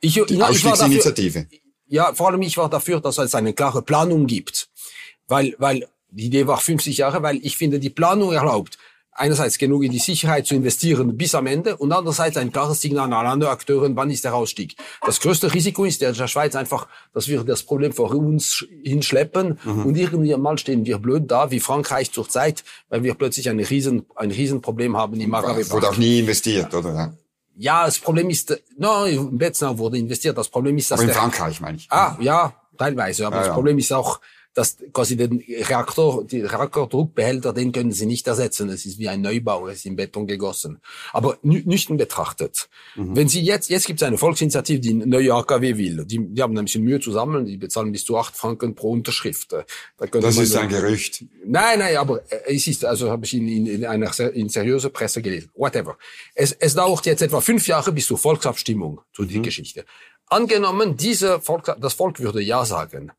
[0.00, 1.44] Ich, die Ausstiegsinitiative.
[1.44, 4.68] Dafür, ja, vor allem ich war dafür, dass es eine klare Planung gibt.
[5.26, 8.78] Weil, weil die Idee war 50 Jahre, weil ich finde, die Planung erlaubt,
[9.18, 13.12] einerseits genug in die Sicherheit zu investieren bis am Ende und andererseits ein klares Signal
[13.12, 14.76] an andere Akteure, wann ist der Ausstieg.
[15.04, 19.58] Das größte Risiko ist der der Schweiz einfach, dass wir das Problem vor uns hinschleppen
[19.64, 19.86] mhm.
[19.86, 24.06] und irgendwann mal stehen wir blöd da, wie Frankreich zurzeit, weil wir plötzlich ein riesen,
[24.14, 25.70] ein Riesenproblem haben im Maghreb.
[25.70, 27.12] Wurde auch nie investiert, oder?
[27.56, 30.38] Ja, das Problem ist, no, in Betznau wurde investiert.
[30.38, 31.88] Das Problem ist, dass aber in Frankreich meine ich.
[31.90, 33.26] Ah, ja, teilweise.
[33.26, 33.54] Aber ja, das ja.
[33.54, 34.20] Problem ist auch,
[34.58, 38.68] dass quasi den Reaktor, die Reaktordruckbehälter, den können sie nicht ersetzen.
[38.70, 40.80] Es ist wie ein Neubau, es ist in Beton gegossen.
[41.12, 43.14] Aber nüchtern betrachtet, mhm.
[43.14, 46.04] wenn Sie jetzt, jetzt gibt es eine Volksinitiative, die neue AKW will.
[46.04, 48.90] Die, die haben ein bisschen Mühe zu sammeln, die bezahlen bis zu acht Franken pro
[48.90, 49.52] Unterschrift.
[49.52, 49.64] Da
[50.06, 51.24] das ist ein Gerücht.
[51.46, 55.22] Nein, nein, aber es ist, also habe ich in, in, in einer in seriöser Presse
[55.22, 55.50] gelesen.
[55.54, 55.96] Whatever.
[56.34, 59.28] Es, es dauert jetzt etwa fünf Jahre bis zur Volksabstimmung zu mhm.
[59.28, 59.84] die Geschichte.
[60.26, 63.12] Angenommen, diese Volk, das Volk würde Ja sagen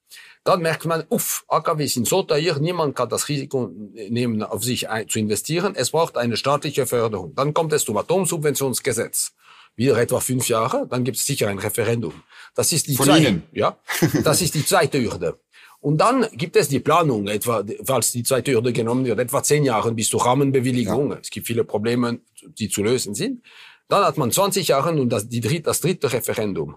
[0.43, 4.89] dann merkt man, uff, AKW sind so teuer, niemand kann das Risiko nehmen, auf sich
[4.89, 5.73] ein, zu investieren.
[5.75, 7.35] Es braucht eine staatliche Förderung.
[7.35, 9.33] Dann kommt es zum Atomsubventionsgesetz.
[9.75, 12.13] Wieder etwa fünf Jahre, dann gibt es sicher ein Referendum.
[12.55, 13.43] Das ist die Von zweite, Ihnen?
[13.53, 13.77] ja,
[14.23, 15.39] das ist die zweite Hürde.
[15.81, 19.63] Und dann gibt es die Planung, etwa, falls die zweite Hürde genommen wird, etwa zehn
[19.63, 21.13] Jahre bis zur Rahmenbewilligung.
[21.13, 23.41] Es gibt viele Probleme, die zu lösen sind.
[23.87, 26.75] Dann hat man 20 Jahre und das, die dritte, das dritte Referendum.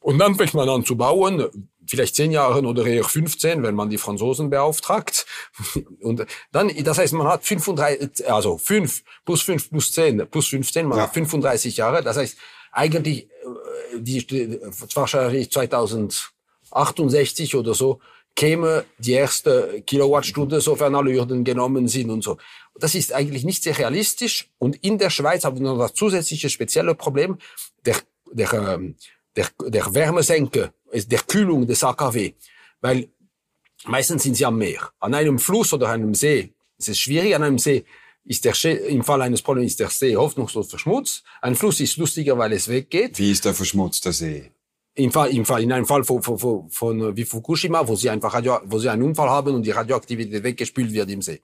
[0.00, 3.90] Und dann fängt man an zu bauen, vielleicht zehn Jahre oder eher 15, wenn man
[3.90, 5.26] die Franzosen beauftragt.
[6.00, 10.86] Und dann, das heißt, man hat 35, also 5 plus 5 plus 10 plus 15,
[10.86, 11.04] man Ja.
[11.04, 12.02] hat 35 Jahre.
[12.02, 12.36] Das heißt,
[12.72, 13.28] eigentlich, äh,
[14.00, 14.60] die, die
[14.94, 18.00] wahrscheinlich 2068 oder so,
[18.36, 22.36] käme die erste Kilowattstunde, sofern alle Hürden genommen sind und so.
[22.78, 24.48] Das ist eigentlich nicht sehr realistisch.
[24.58, 27.38] Und in der Schweiz haben wir noch das zusätzliche spezielle Problem
[27.84, 27.96] der,
[28.30, 28.94] der, ähm,
[29.34, 32.34] der, der Wärmesenke, der Kühlung des AKW.
[32.80, 33.08] Weil
[33.86, 34.90] meistens sind sie am Meer.
[35.00, 37.34] An einem Fluss oder einem See ist es schwierig.
[37.34, 37.84] An einem See
[38.24, 41.24] ist der See, im Fall eines Problems ist der See hoffnungslos verschmutzt.
[41.40, 43.18] Ein Fluss ist lustiger, weil es weggeht.
[43.18, 44.52] Wie ist der verschmutzte See?
[44.94, 47.94] Im Fall, im Fall, in einem Fall von, von, von, von äh, wie Fukushima, wo
[47.94, 51.40] sie einfach Radio, wo sie einen Unfall haben und die Radioaktivität weggespült wird im See.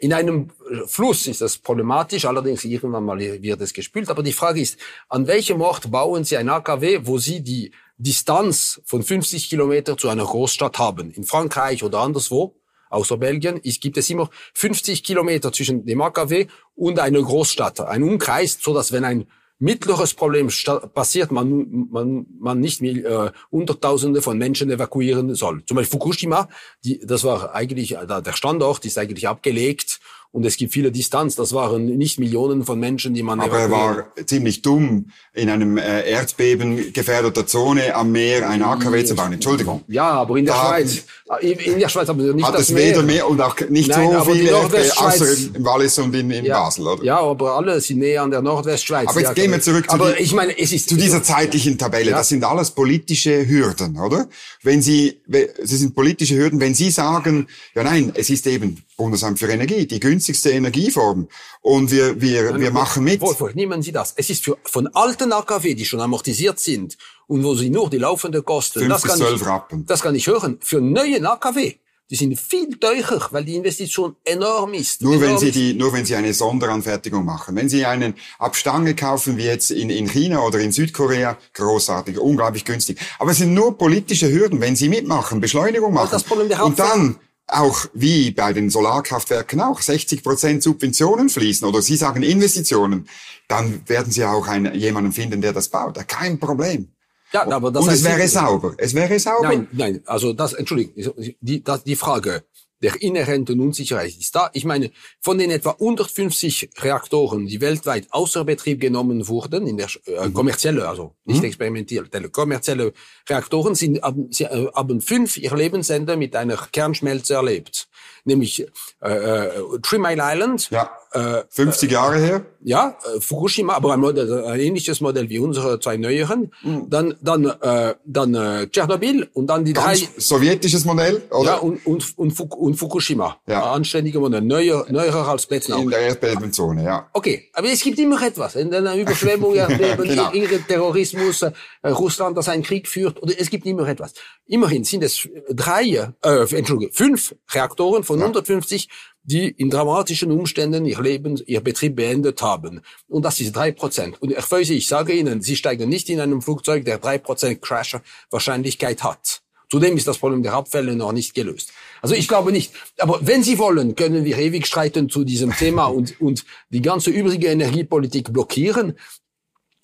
[0.00, 4.08] In einem äh, Fluss ist das problematisch, allerdings irgendwann mal wird es gespült.
[4.08, 4.78] Aber die Frage ist,
[5.10, 10.08] an welchem Ort bauen Sie ein AKW, wo Sie die Distanz von 50 Kilometer zu
[10.08, 11.10] einer Großstadt haben?
[11.10, 12.56] In Frankreich oder anderswo,
[12.88, 18.02] außer Belgien, ist, gibt es immer 50 Kilometer zwischen dem AKW und einer Großstadt, ein
[18.02, 19.26] Umkreis, so dass wenn ein
[19.60, 20.48] mittleres Problem
[20.94, 25.62] passiert, man, man, man nicht mehr, äh, Hunderttausende von Menschen evakuieren soll.
[25.66, 26.48] Zum Beispiel Fukushima,
[26.84, 29.99] die, das war eigentlich, äh, der Standort ist eigentlich abgelegt
[30.32, 31.34] und es gibt viele Distanz.
[31.34, 35.76] Das waren nicht Millionen von Menschen, die man Aber er war ziemlich dumm, in einem
[35.76, 39.32] äh, Erdbeben gefährdeter Zone am Meer ein AKW zu bauen.
[39.32, 39.82] Entschuldigung.
[39.88, 41.04] Ja, aber in der Da Schweiz,
[41.40, 43.88] äh, in der Schweiz haben wir nicht Hat das es weder mehr und auch nicht
[43.90, 47.02] Nein, so viele Erdbeben, außer im Wallis und in, in ja, Basel, oder?
[47.04, 49.08] Ja, aber alle sind näher an der Nordwestschweiz.
[49.08, 52.10] Aber jetzt gehen wir zurück zu die- ich meine, es ist Zu dieser zeitlichen Tabelle,
[52.12, 52.18] Ja.
[52.18, 54.28] das sind alles politische Hürden, oder?
[54.62, 55.20] Wenn Sie,
[55.62, 59.86] Sie sind politische Hürden, wenn Sie sagen, ja nein, es ist eben Bundesamt für Energie,
[59.86, 61.26] die günstigste Energieform
[61.62, 63.22] und wir, wir, wir machen mit.
[63.22, 64.12] Wolf, nehmen Sie das.
[64.14, 67.96] Es ist für, von alten AKW, die schon amortisiert sind und wo Sie nur die
[67.96, 69.86] laufende Kosten, das kann, ich, Rappen.
[69.86, 70.58] das kann ich hören.
[70.60, 71.76] Für neuen AKW,
[72.10, 75.00] die sind viel teurer, weil die Investition enorm ist.
[75.00, 75.54] Nur wenn enorm Sie ist.
[75.54, 77.56] die, nur wenn Sie eine Sonderanfertigung machen.
[77.56, 82.66] Wenn Sie einen Abstange kaufen, wie jetzt in, in China oder in Südkorea, großartig, unglaublich
[82.66, 82.98] günstig.
[83.18, 86.10] Aber es sind nur politische Hürden, wenn Sie mitmachen, Beschleunigung machen.
[86.12, 87.16] das Problem der Und dann
[87.52, 93.08] auch wie bei den Solarkraftwerken auch 60 Prozent Subventionen fließen oder Sie sagen Investitionen,
[93.48, 95.96] dann werden Sie auch einen, jemanden finden, der das baut.
[96.08, 96.88] Kein Problem.
[97.32, 98.74] ja, aber das Und es heißt, wäre Sie- sauber.
[98.78, 99.48] Es wäre sauber.
[99.48, 102.44] Nein, nein, also das, Entschuldigung, die, das, die Frage
[102.82, 104.50] der inhärenten Unsicherheit ist da.
[104.52, 104.90] Ich meine,
[105.20, 110.88] von den etwa 150 Reaktoren, die weltweit außer Betrieb genommen wurden, in der äh, kommerzielle,
[110.88, 112.92] also nicht experimentell, kommerzielle
[113.28, 117.88] Reaktoren, sind, haben, sie, äh, haben fünf ihr Lebensende mit einer Kernschmelze erlebt.
[118.24, 118.66] Nämlich
[119.02, 119.50] äh, äh,
[119.82, 120.90] Three Mile Island, ja.
[121.12, 122.44] äh, 50 Jahre her.
[122.62, 126.52] ja, äh, Fukushima, aber ein, Modell, ein ähnliches Modell wie unsere zwei neueren.
[126.62, 126.90] Mhm.
[126.90, 129.94] Dann, dann, äh, dann äh, Tschernobyl und dann die drei.
[129.98, 131.50] Ganz sowjetisches Modell, oder?
[131.50, 133.38] Ja, und, und, und, und Fukushima.
[133.46, 133.62] Ja.
[133.64, 137.08] Ein Anständiger Modell, neuer, neuer als Plätzen in der Erdbebenzone, ja.
[137.12, 138.56] Okay, aber es gibt immer etwas.
[138.56, 140.30] In einer Überschwemmung, Erdbeben, Genau.
[140.68, 141.52] Terrorismus, äh,
[141.88, 144.12] Russland, das einen Krieg führt, oder es gibt immer etwas.
[144.46, 148.88] Immerhin sind es drei, äh, Entschuldigung, fünf Reaktoren von 150,
[149.22, 152.80] die in dramatischen Umständen ihr Leben, ihr Betrieb beendet haben.
[153.06, 154.20] Und das ist drei Prozent.
[154.20, 157.62] Und ich weiß, ich sage Ihnen, Sie steigen nicht in einem Flugzeug, der drei Prozent
[157.62, 159.42] Crash-Wahrscheinlichkeit hat.
[159.70, 161.72] Zudem ist das Problem der Abfälle noch nicht gelöst.
[162.02, 162.72] Also ich glaube nicht.
[162.98, 167.10] Aber wenn Sie wollen, können wir ewig streiten zu diesem Thema und, und die ganze
[167.10, 168.98] übrige Energiepolitik blockieren.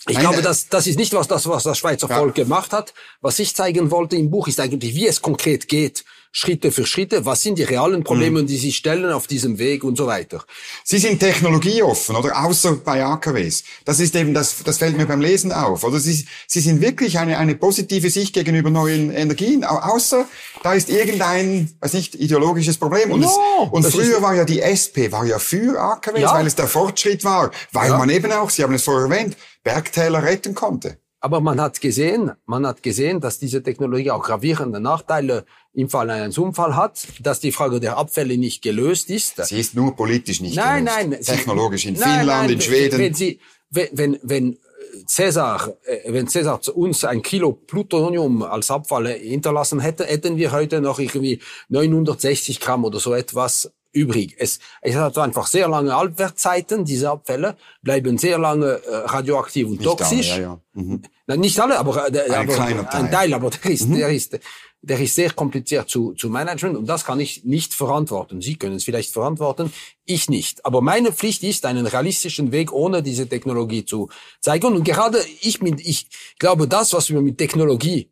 [0.08, 2.94] Ich glaube, äh, das, das ist nicht was das, was das Schweizer Volk gemacht hat.
[3.20, 7.24] Was ich zeigen wollte im Buch ist eigentlich, wie es konkret geht, Schritte für Schritte.
[7.24, 8.46] Was sind die realen Probleme, Mhm.
[8.46, 10.44] die Sie stellen auf diesem Weg und so weiter.
[10.84, 12.44] Sie sind technologieoffen, oder?
[12.44, 13.64] Außer bei AKWs.
[13.86, 15.82] Das ist eben, das, das fällt mir beim Lesen auf.
[15.82, 19.64] Oder Sie, Sie sind wirklich eine, eine positive Sicht gegenüber neuen Energien.
[19.64, 20.26] Au- Außer,
[20.62, 23.10] da ist irgendein, weiß nicht, ideologisches Problem.
[23.12, 26.34] Und, No, es, und früher war ja die SP, war ja für AKWs, Ja.
[26.34, 27.50] weil es der Fortschritt war.
[27.72, 27.98] Weil Ja.
[27.98, 29.36] man eben auch, Sie haben es vorher erwähnt,
[29.70, 30.98] Bergtäler retten konnte.
[31.20, 36.08] Aber man hat gesehen, man hat gesehen, dass diese Technologie auch gravierende Nachteile im Fall
[36.10, 39.44] eines Unfalls hat, dass die Frage der Abfälle nicht gelöst ist.
[39.44, 40.98] Sie ist nur politisch nicht Nein, gelöst.
[41.10, 41.18] nein.
[41.22, 42.98] Sie- Technologisch in Nein, Finnland, nein, in Schweden.
[43.00, 44.58] Wenn Sie, wenn, wenn, wenn
[45.06, 50.80] Cäsar, äh, wenn Cäsar uns ein Kilo Plutonium als Abfall hinterlassen hätte, hätten wir heute
[50.80, 54.36] noch irgendwie 960 Gramm oder so etwas übrig.
[54.38, 59.80] Es, es hat einfach sehr lange Halbwertzeiten, diese Abfälle, bleiben sehr lange äh, radioaktiv und
[59.80, 60.32] nicht toxisch.
[60.32, 60.60] Alle, ja, ja.
[60.74, 61.02] Mhm.
[61.26, 62.88] Na, nicht alle, aber, äh, ein, aber Teil.
[62.90, 63.96] ein Teil, aber der ist, mhm.
[63.96, 64.38] der ist,
[64.82, 68.40] der ist sehr kompliziert zu, zu managen und das kann ich nicht verantworten.
[68.40, 69.72] Sie können es vielleicht verantworten,
[70.04, 70.64] ich nicht.
[70.64, 74.76] Aber meine Pflicht ist, einen realistischen Weg ohne diese Technologie zu zeigen.
[74.76, 78.10] Und gerade ich, ich glaube, das, was wir mit Technologie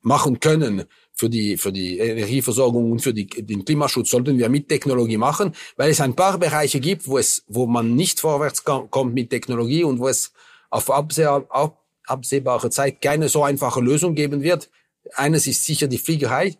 [0.00, 0.84] machen können,
[1.16, 5.54] für die, für die Energieversorgung und für die, den Klimaschutz sollten wir mit Technologie machen,
[5.76, 9.82] weil es ein paar Bereiche gibt, wo es, wo man nicht vorwärts kommt mit Technologie
[9.82, 10.32] und wo es
[10.68, 14.70] auf absehbare Zeit keine so einfache Lösung geben wird.
[15.14, 16.56] Eines ist sicher die Fliegerei.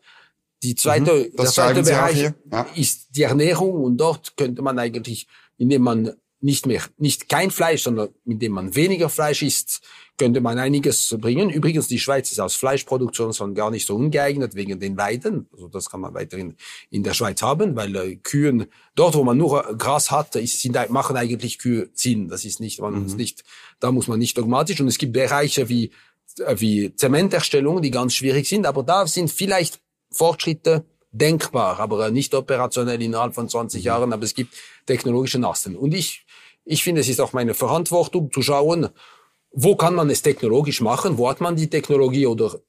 [0.62, 2.66] Die zweite, mhm, der zweite Bereich ja.
[2.74, 5.26] ist die Ernährung und dort könnte man eigentlich,
[5.58, 9.82] indem man nicht mehr, nicht kein Fleisch, sondern indem man weniger Fleisch isst,
[10.16, 11.50] könnte man einiges bringen.
[11.50, 15.46] Übrigens, die Schweiz ist aus Fleischproduktion schon gar nicht so ungeeignet wegen den Weiden.
[15.52, 16.56] Also das kann man weiterhin
[16.90, 20.78] in der Schweiz haben, weil äh, Kühen, dort wo man nur Gras hat, ist, sind,
[20.90, 22.28] machen eigentlich Kühe Sinn.
[22.28, 23.02] Das ist nicht, man mhm.
[23.02, 23.44] muss nicht,
[23.80, 24.80] da muss man nicht dogmatisch.
[24.80, 25.90] Und es gibt Bereiche wie,
[26.38, 32.34] äh, wie Zementerstellung, die ganz schwierig sind, aber da sind vielleicht Fortschritte denkbar, aber nicht
[32.34, 33.86] operationell innerhalb von 20 mhm.
[33.86, 34.54] Jahren, aber es gibt
[34.86, 35.76] technologische Nasten.
[35.76, 36.24] Und ich,
[36.64, 38.88] ich finde, es ist auch meine Verantwortung zu schauen,
[39.56, 41.18] wo kann man es technologisch machen?
[41.18, 42.60] Wo hat man die Technologie oder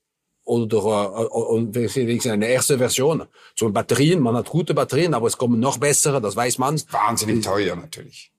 [0.48, 3.26] oder äh, eine erste Version.
[3.54, 6.82] So Batterien, man hat gute Batterien, aber es kommen noch bessere, das weiß man.
[6.90, 8.32] Wahnsinnig teuer natürlich.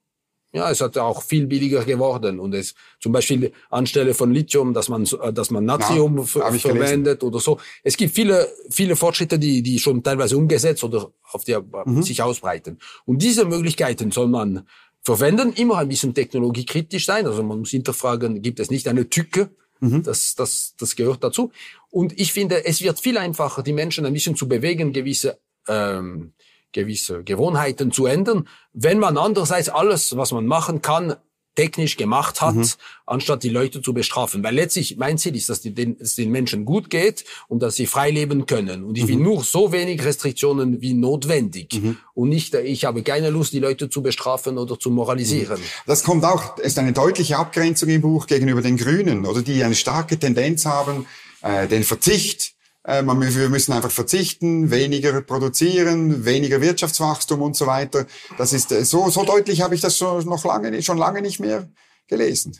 [0.51, 4.89] Ja, es hat auch viel billiger geworden und es zum Beispiel anstelle von Lithium, dass
[4.89, 7.59] man dass man Natrium ja, verwendet oder so.
[7.83, 12.01] Es gibt viele viele Fortschritte, die die schon teilweise umgesetzt oder auf der mhm.
[12.01, 12.79] sich ausbreiten.
[13.05, 14.67] Und diese Möglichkeiten soll man
[15.01, 17.25] verwenden, immer ein bisschen technologiekritisch sein.
[17.25, 19.49] Also man muss hinterfragen, gibt es nicht eine Tücke?
[19.79, 20.03] Mhm.
[20.03, 21.51] Das, das, das gehört dazu.
[21.89, 26.33] Und ich finde, es wird viel einfacher, die Menschen ein bisschen zu bewegen, gewisse, ähm,
[26.71, 31.15] gewisse Gewohnheiten zu ändern, wenn man andererseits alles, was man machen kann,
[31.59, 32.69] technisch gemacht hat, mhm.
[33.05, 34.41] anstatt die Leute zu bestrafen.
[34.45, 37.75] Weil letztlich mein Ziel ist, dass, die, den, es den Menschen gut geht und dass
[37.75, 38.85] sie frei leben können.
[38.85, 39.23] Und ich will mhm.
[39.23, 41.73] nur so wenig Restriktionen wie notwendig.
[41.73, 41.97] Mhm.
[42.13, 45.59] Und nicht, ich habe keine Lust, die Leute zu bestrafen oder zu moralisieren.
[45.59, 45.65] Mhm.
[45.85, 49.75] Das kommt auch, ist eine deutliche Abgrenzung im Buch gegenüber den Grünen, oder die eine
[49.75, 51.07] starke Tendenz haben,
[51.41, 58.05] äh, den Verzicht wir müssen einfach verzichten, weniger produzieren, weniger Wirtschaftswachstum und so weiter.
[58.37, 61.39] Das ist äh, so, so deutlich habe ich das schon noch lange, schon lange nicht
[61.39, 61.69] mehr
[62.07, 62.57] gelesen.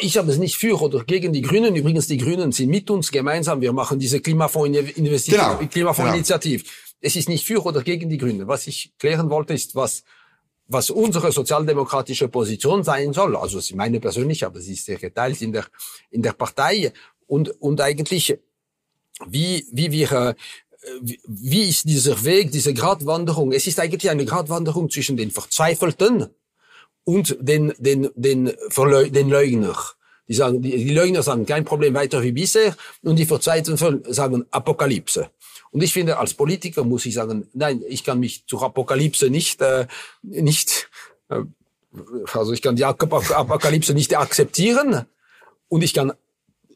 [0.00, 1.74] Ich habe es nicht für oder gegen die Grünen.
[1.74, 3.60] Übrigens, die Grünen sind mit uns gemeinsam.
[3.60, 5.58] Wir machen diese Klimafonds-Initiative.
[5.58, 6.62] Genau, Klimafonds-Initiative.
[6.62, 6.74] Genau.
[7.00, 8.46] Es ist nicht für oder gegen die Grünen.
[8.46, 10.04] Was ich klären wollte, ist, was,
[10.68, 13.36] was unsere sozialdemokratische Position sein soll.
[13.36, 15.66] Also, sie meine persönlich, aber sie ist sehr geteilt in der,
[16.10, 16.92] in der Partei.
[17.26, 18.38] Und, und eigentlich
[19.26, 20.34] wie, wie wir, äh,
[21.26, 23.52] wie ist dieser Weg, diese Gratwanderung?
[23.52, 26.28] Es ist eigentlich eine Gratwanderung zwischen den Verzweifelten
[27.04, 29.76] und den, den, den, Verleu den Leugner.
[30.28, 34.46] Die sagen, die, die Leugner sagen kein Problem weiter wie bisher und die Verzweifelten sagen
[34.50, 35.30] Apokalypse.
[35.70, 39.60] Und ich finde, als Politiker muss ich sagen, nein, ich kann mich zur Apokalypse nicht,
[39.62, 39.86] äh,
[40.22, 40.90] nicht,
[41.28, 41.42] äh,
[42.32, 45.06] also ich kann die Apokalypse nicht akzeptieren
[45.68, 46.12] und ich kann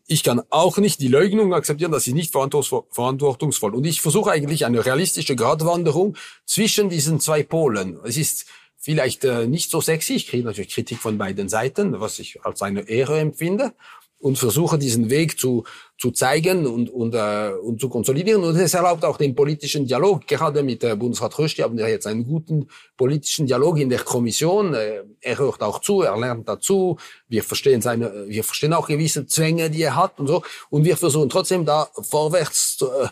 [0.06, 3.74] ich kann auch nicht die Leugnung akzeptieren, das ist nicht verantwortungsvoll.
[3.74, 7.98] Und ich versuche eigentlich eine realistische Gratwanderung zwischen diesen zwei Polen.
[8.04, 12.20] Es ist vielleicht äh, nicht so sexy, ich kriege natürlich Kritik von beiden Seiten, was
[12.20, 13.72] ich als eine Ehre empfinde
[14.18, 15.64] und versuche diesen Weg zu,
[15.98, 18.42] zu zeigen und, und, äh, und zu konsolidieren.
[18.42, 20.26] Und es erlaubt auch den politischen Dialog.
[20.26, 24.74] Gerade mit äh, Bundesrat Rösti haben wir jetzt einen guten politischen Dialog in der Kommission.
[24.74, 26.98] Äh, er hört auch zu, er lernt dazu.
[27.28, 30.42] Wir verstehen seine, wir verstehen auch gewisse Zwänge, die er hat und so.
[30.70, 33.08] Und wir versuchen trotzdem da vorwärts zu, äh,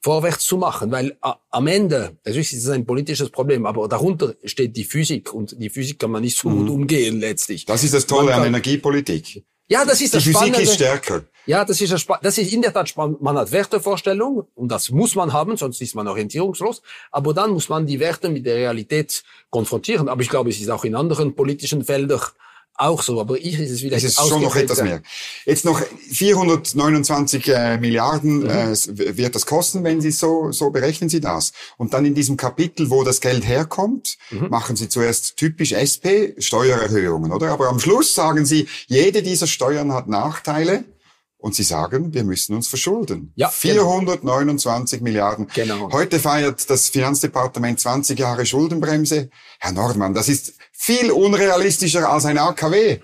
[0.00, 4.34] vorwärts zu machen, weil äh, am Ende, natürlich ist es ein politisches Problem, aber darunter
[4.44, 6.70] steht die Physik und die Physik kann man nicht so gut mhm.
[6.70, 7.66] umgehen letztlich.
[7.66, 9.44] Das ist das Tolle an Energiepolitik.
[9.70, 11.22] Ja, das ist das Die Physik ist stärker.
[11.46, 13.22] Ja, das ist, das, das ist in der Tat spannend.
[13.22, 16.82] Man hat Wertevorstellungen und das muss man haben, sonst ist man orientierungslos.
[17.12, 20.08] Aber dann muss man die Werte mit der Realität konfrontieren.
[20.08, 22.20] Aber ich glaube, es ist auch in anderen politischen Feldern
[22.74, 23.96] auch so, aber ich ist es wieder.
[23.96, 25.02] Es ist schon noch etwas mehr.
[25.44, 25.80] Jetzt noch
[26.10, 28.48] 429 äh, Milliarden mhm.
[28.48, 31.52] äh, wird das kosten, wenn Sie so so berechnen Sie das.
[31.76, 34.48] Und dann in diesem Kapitel, wo das Geld herkommt, mhm.
[34.48, 37.50] machen Sie zuerst typisch SP Steuererhöhungen, oder?
[37.50, 40.84] Aber am Schluss sagen Sie, jede dieser Steuern hat Nachteile.
[41.42, 43.32] Und sie sagen, wir müssen uns verschulden.
[43.34, 45.04] Ja, 429 genau.
[45.04, 45.46] Milliarden.
[45.54, 45.90] Genau.
[45.90, 49.30] Heute feiert das Finanzdepartement 20 Jahre Schuldenbremse.
[49.58, 53.00] Herr Nordmann, das ist viel unrealistischer als ein AKW.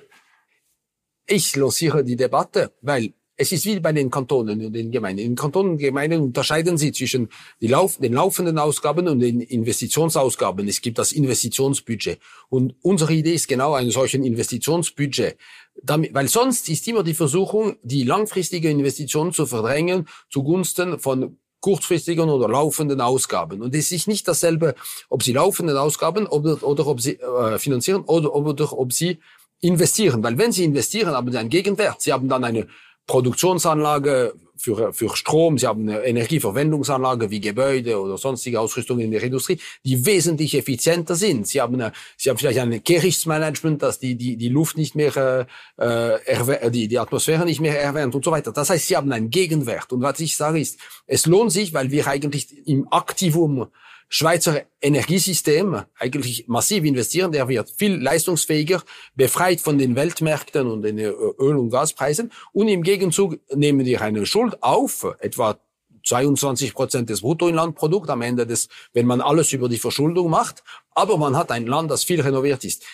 [1.26, 5.22] ich lanciere die Debatte, weil es ist wie bei den Kantonen und den Gemeinden.
[5.22, 7.28] In Kantonen und Gemeinden unterscheiden sie zwischen
[7.60, 10.66] Lauf, den laufenden Ausgaben und den Investitionsausgaben.
[10.66, 12.18] Es gibt das Investitionsbudget.
[12.48, 15.36] Und unsere Idee ist genau ein solchen Investitionsbudget.
[15.82, 22.28] Damit, weil sonst ist immer die Versuchung, die langfristige Investition zu verdrängen zugunsten von kurzfristigen
[22.28, 23.62] oder laufenden Ausgaben.
[23.62, 24.74] Und es ist nicht dasselbe,
[25.08, 29.18] ob Sie laufenden Ausgaben oder, oder ob Sie äh, finanzieren oder, oder ob Sie
[29.60, 30.22] investieren.
[30.22, 32.02] Weil wenn Sie investieren, haben Sie einen Gegenwert.
[32.02, 32.66] Sie haben dann eine
[33.06, 39.22] Produktionsanlage für, für Strom, sie haben eine Energieverwendungsanlage wie Gebäude oder sonstige Ausrüstungen in der
[39.22, 41.46] Industrie, die wesentlich effizienter sind.
[41.46, 45.46] Sie haben, eine, sie haben vielleicht ein Gerichtsmanagement, das die, die, die Luft nicht mehr,
[45.78, 48.52] äh, äh die, die Atmosphäre nicht mehr erwärmt und so weiter.
[48.52, 49.92] Das heißt, sie haben einen Gegenwert.
[49.92, 53.68] Und was ich sage ist, es lohnt sich, weil wir eigentlich im Aktivum
[54.08, 57.32] Schweizer Energiesystem eigentlich massiv investieren.
[57.32, 58.82] Der wird viel leistungsfähiger,
[59.14, 62.32] befreit von den Weltmärkten und den Öl- und Gaspreisen.
[62.52, 65.58] Und im Gegenzug nehmen wir eine Schuld auf, etwa
[66.04, 70.62] 22 Prozent des Bruttoinlandprodukts am Ende des, wenn man alles über die Verschuldung macht.
[70.94, 72.84] Aber man hat ein Land, das viel renoviert ist.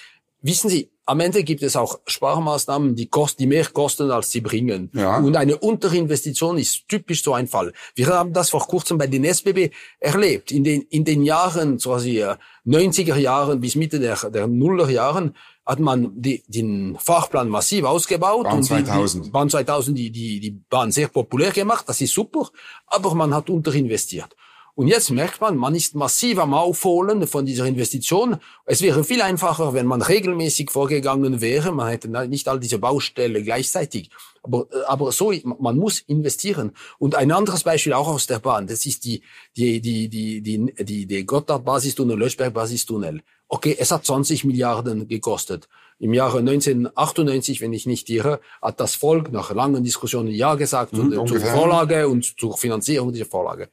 [0.42, 4.40] Wissen Sie, am Ende gibt es auch Sparmaßnahmen, die kosten, die mehr kosten, als sie
[4.40, 4.90] bringen.
[4.94, 5.18] Ja.
[5.18, 7.72] Und eine Unterinvestition ist typisch so ein Fall.
[7.94, 10.52] Wir haben das vor kurzem bei den SBB erlebt.
[10.52, 12.24] In den, in den Jahren, quasi
[12.66, 15.34] 90er Jahren bis Mitte der, der Nuller Jahren,
[15.66, 18.44] hat man die, den Fahrplan massiv ausgebaut.
[18.44, 19.24] Bahn 2000.
[19.24, 21.84] Die, die Bahn 2000, die, die, die Bahn sehr populär gemacht.
[21.88, 22.48] Das ist super.
[22.86, 24.34] Aber man hat unterinvestiert.
[24.74, 28.38] Und jetzt merkt man, man ist massiv am Aufholen von dieser Investition.
[28.64, 31.72] Es wäre viel einfacher, wenn man regelmäßig vorgegangen wäre.
[31.72, 34.08] Man hätte nicht all diese Baustelle gleichzeitig.
[34.42, 36.72] Aber, äh, aber so, man muss investieren.
[36.98, 39.22] Und ein anderes Beispiel auch aus der Bahn, das ist die,
[39.56, 43.22] die, die, die, die, die, die Gotthard-Basistunnel, Löschberg-Basistunnel.
[43.48, 45.68] Okay, es hat 20 Milliarden gekostet.
[45.98, 50.94] Im Jahre 1998, wenn ich nicht irre, hat das Volk nach langen Diskussionen Ja gesagt
[50.94, 53.68] mhm, zur, zur Vorlage und zur Finanzierung dieser Vorlage.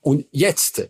[0.00, 0.88] Und jetzt,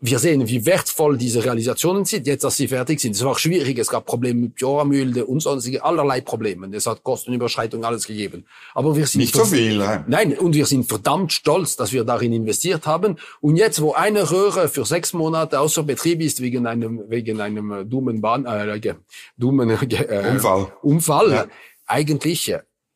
[0.00, 3.16] wir sehen, wie wertvoll diese Realisationen sind, jetzt, dass sie fertig sind.
[3.16, 6.68] Es war schwierig, es gab Probleme mit Joramühle und sonstige, allerlei Probleme.
[6.76, 8.44] Es hat Kostenüberschreitung alles gegeben.
[8.74, 9.22] Aber wir sind...
[9.22, 10.04] Nicht so viel, nein.
[10.06, 13.16] Nein, und wir sind verdammt stolz, dass wir darin investiert haben.
[13.40, 17.88] Und jetzt, wo eine Röhre für sechs Monate außer Betrieb ist, wegen einem, wegen einem
[17.88, 18.94] dummen Bahn, äh,
[19.38, 21.46] dummen, äh, Unfall, Unfall ja.
[21.86, 22.54] eigentlich,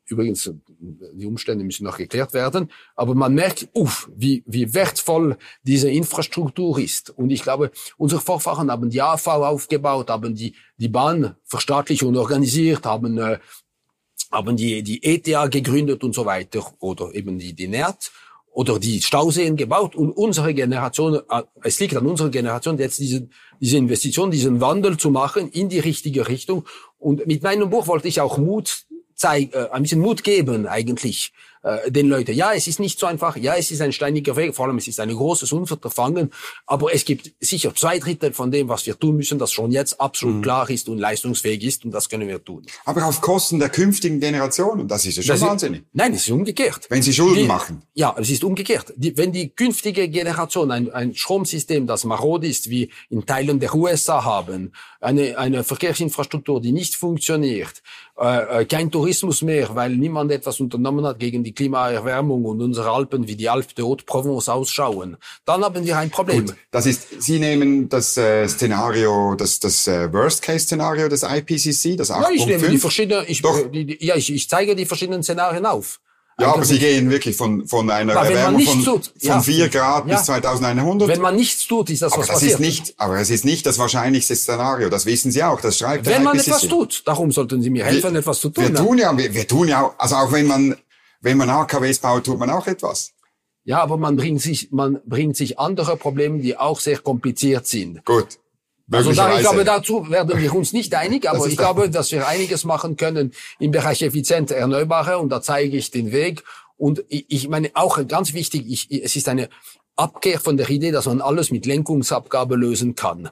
[0.09, 2.71] Übrigens, die Umstände müssen noch geklärt werden.
[2.97, 7.11] Aber man merkt, uff, wie, wie wertvoll diese Infrastruktur ist.
[7.11, 12.17] Und ich glaube, unsere Vorfahren haben die AV aufgebaut, haben die, die Bahn verstaatlicht und
[12.17, 13.39] organisiert, haben, äh,
[14.33, 16.65] haben die, die ETA gegründet und so weiter.
[16.81, 18.11] Oder eben die, die NERT
[18.59, 23.29] oder die Stauseen gebaut und unsere Generation, äh, es liegt an unserer Generation jetzt diese,
[23.61, 26.65] diese Investition, diesen Wandel zu machen in die richtige Richtung.
[26.99, 28.87] Und mit meinem Buch wollte ich auch Mut
[29.19, 32.35] zeig, äh, ein bisschen Mut geben eigentlich äh, den Leuten.
[32.35, 33.37] Ja, es ist nicht so einfach.
[33.37, 34.55] Ja, es ist ein steiniger Weg.
[34.55, 36.31] Vor allem, es ist ein großes Unterfangen.
[36.67, 40.01] Aber es gibt sicher zwei Drittel von dem, was wir tun müssen, das schon jetzt
[40.01, 40.43] absolut mhm.
[40.43, 41.85] klar ist und leistungsfähig ist.
[41.85, 42.65] Und das können wir tun.
[42.85, 44.87] Aber auf Kosten der künftigen Generationen.
[44.87, 45.81] Das ist ja schon das wahnsinnig.
[45.81, 46.87] Ist, nein, es ist umgekehrt.
[46.89, 47.83] Wenn sie Schulden die, machen.
[47.95, 48.93] Ja, es ist umgekehrt.
[48.97, 53.75] Die, wenn die künftige Generation ein, ein Stromsystem, das marod ist, wie in Teilen der
[53.75, 57.83] USA haben, eine, eine Verkehrsinfrastruktur, die nicht funktioniert,
[58.21, 62.91] äh, äh, kein Tourismus mehr, weil niemand etwas unternommen hat gegen die Klimaerwärmung und unsere
[62.91, 66.47] Alpen wie die Alpe de Haute-Provence ausschauen, dann haben wir ein Problem.
[66.47, 72.11] Gut, das ist, Sie nehmen das äh, Szenario, das, das äh, Worst-Case-Szenario des IPCC, das
[72.11, 72.23] 8.5.
[72.23, 73.41] Ja, ich nehme die verschiedenen, ich,
[73.73, 76.01] die, die, ja, ich, ich zeige die verschiedenen Szenarien auf.
[76.41, 79.69] Ja, aber Sie gehen wirklich von, von einer aber Erwärmung von, tut, von ja, 4
[79.71, 80.17] Grad ja.
[80.17, 81.09] bis 2100.
[81.09, 82.53] Wenn man nichts tut, ist das aber was das passiert.
[82.53, 84.89] Ist nicht, aber es ist nicht das wahrscheinlichste Szenario.
[84.89, 85.61] Das wissen Sie auch.
[85.61, 88.65] Das schreibt Wenn man etwas tut, darum sollten Sie mir helfen, wir, etwas zu tun.
[88.65, 90.77] Wir tun ja, wir, wir tun ja also auch wenn man,
[91.21, 93.13] wenn man AKWs baut, tut man auch etwas.
[93.65, 98.05] Ja, aber man bringt sich, man bringt sich andere Probleme, die auch sehr kompliziert sind.
[98.05, 98.39] Gut.
[98.91, 102.27] Also da, ich glaube, dazu werden wir uns nicht einig, aber ich glaube, dass wir
[102.27, 106.43] einiges machen können im Bereich effiziente Erneuerbare und da zeige ich den Weg.
[106.77, 109.49] Und ich meine auch ganz wichtig, ich, es ist eine
[109.97, 113.31] Abkehr von der Idee, dass man alles mit Lenkungsabgabe lösen kann.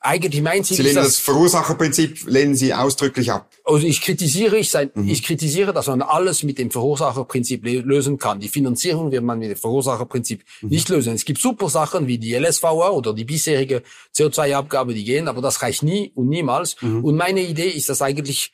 [0.00, 3.50] Eigentlich mein Ziel Sie lehnen das, das Verursacherprinzip lehnen Sie ausdrücklich ab.
[3.64, 5.08] Also ich kritisiere, ich, sein, mhm.
[5.08, 8.38] ich kritisiere, dass man alles mit dem Verursacherprinzip lösen kann.
[8.38, 10.68] Die Finanzierung wird man mit dem Verursacherprinzip mhm.
[10.68, 11.14] nicht lösen.
[11.14, 13.82] Es gibt super Sachen wie die LSVA oder die bisherige
[14.16, 16.76] CO2-Abgabe, die gehen, aber das reicht nie und niemals.
[16.80, 17.04] Mhm.
[17.04, 18.52] Und meine Idee ist, dass eigentlich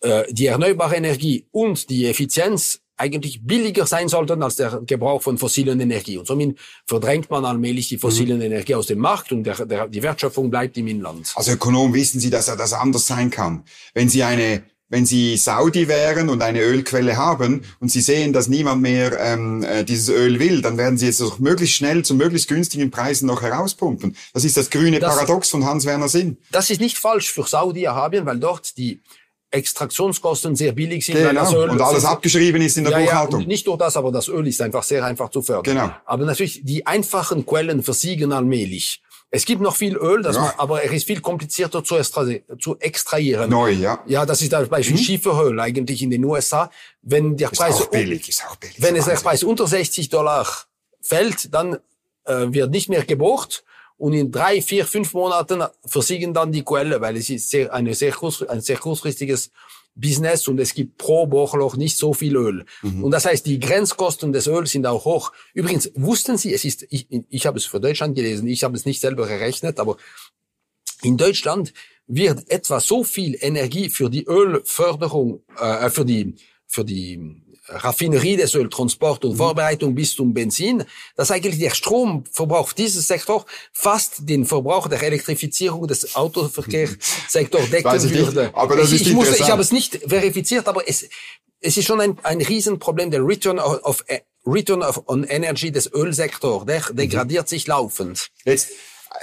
[0.00, 5.38] äh, die erneuerbare Energie und die Effizienz eigentlich billiger sein sollten als der Gebrauch von
[5.38, 6.18] fossilen Energie.
[6.18, 8.44] Und somit verdrängt man allmählich die fossilen mhm.
[8.44, 11.32] Energie aus dem Markt und der, der, die Wertschöpfung bleibt im Inland.
[11.34, 13.64] Als Ökonom wissen Sie, dass er das anders sein kann.
[13.94, 18.48] Wenn Sie eine wenn Sie Saudi wären und eine Ölquelle haben und Sie sehen, dass
[18.48, 22.14] niemand mehr ähm, äh, dieses Öl will, dann werden Sie es doch möglichst schnell zu
[22.14, 24.14] möglichst günstigen Preisen noch herauspumpen.
[24.34, 26.36] Das ist das grüne das, Paradox von Hans-Werner Sinn.
[26.52, 29.00] Das ist nicht falsch für Saudi-Arabien, weil dort die
[29.54, 31.16] Extraktionskosten sehr billig sind.
[31.16, 31.52] Genau.
[31.54, 33.40] Öl, und alles abgeschrieben ist in der ja, Buchhaltung.
[33.40, 35.74] Ja, nicht nur das, aber das Öl ist einfach sehr einfach zu fördern.
[35.74, 35.90] Genau.
[36.04, 39.00] Aber natürlich, die einfachen Quellen versiegen allmählich.
[39.30, 40.42] Es gibt noch viel Öl, das ja.
[40.42, 42.24] man, aber es ist viel komplizierter zu, extra,
[42.60, 43.50] zu extrahieren.
[43.50, 44.00] Neu, ja.
[44.06, 45.00] Ja, das ist zum Beispiel mhm.
[45.00, 46.70] Schieferöl eigentlich in den USA.
[47.02, 48.76] Wenn der ist Preis, auch billig, ist auch billig.
[48.78, 50.46] Wenn es der Preis unter 60 Dollar
[51.00, 51.78] fällt, dann
[52.26, 53.64] äh, wird nicht mehr gebohrt
[54.04, 57.94] und in drei, vier, fünf Monaten versiegen dann die Quelle, weil es ist sehr, eine
[57.94, 59.50] sehr kurz, ein sehr kurzfristiges
[59.94, 62.66] Business und es gibt pro Bohrloch nicht so viel Öl.
[62.82, 63.02] Mhm.
[63.02, 65.32] Und das heißt, die Grenzkosten des Öls sind auch hoch.
[65.54, 68.84] Übrigens, wussten Sie, es ist, ich, ich habe es für Deutschland gelesen, ich habe es
[68.84, 69.96] nicht selber gerechnet, aber
[71.00, 71.72] in Deutschland
[72.06, 76.34] wird etwa so viel Energie für die Ölförderung, äh, für die,
[76.66, 79.36] für die Raffinerie des Öltransport und mhm.
[79.36, 80.84] Vorbereitung bis zum Benzin,
[81.16, 88.50] dass eigentlich der Stromverbrauch dieses Sektor fast den Verbrauch der Elektrifizierung des Autoverkehrssektors decken würde.
[88.54, 91.08] Aber das ich, ist ich, muss, ich habe es nicht verifiziert, aber es,
[91.60, 93.10] es ist schon ein, ein Riesenproblem.
[93.10, 94.04] Der Return of,
[94.46, 96.96] Return of on Energy des Ölsektors, der mhm.
[96.96, 98.30] degradiert sich laufend.
[98.44, 98.68] Jetzt,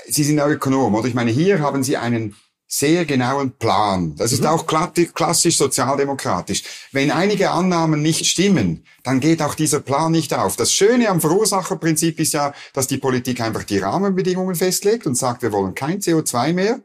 [0.07, 1.07] Sie sind ja Ökonom, oder?
[1.07, 2.35] Ich meine, hier haben Sie einen
[2.73, 4.15] sehr genauen Plan.
[4.15, 4.47] Das ist mhm.
[4.47, 6.63] auch klassisch sozialdemokratisch.
[6.93, 10.55] Wenn einige Annahmen nicht stimmen, dann geht auch dieser Plan nicht auf.
[10.55, 15.41] Das Schöne am Verursacherprinzip ist ja, dass die Politik einfach die Rahmenbedingungen festlegt und sagt,
[15.41, 16.79] wir wollen kein CO2 mehr.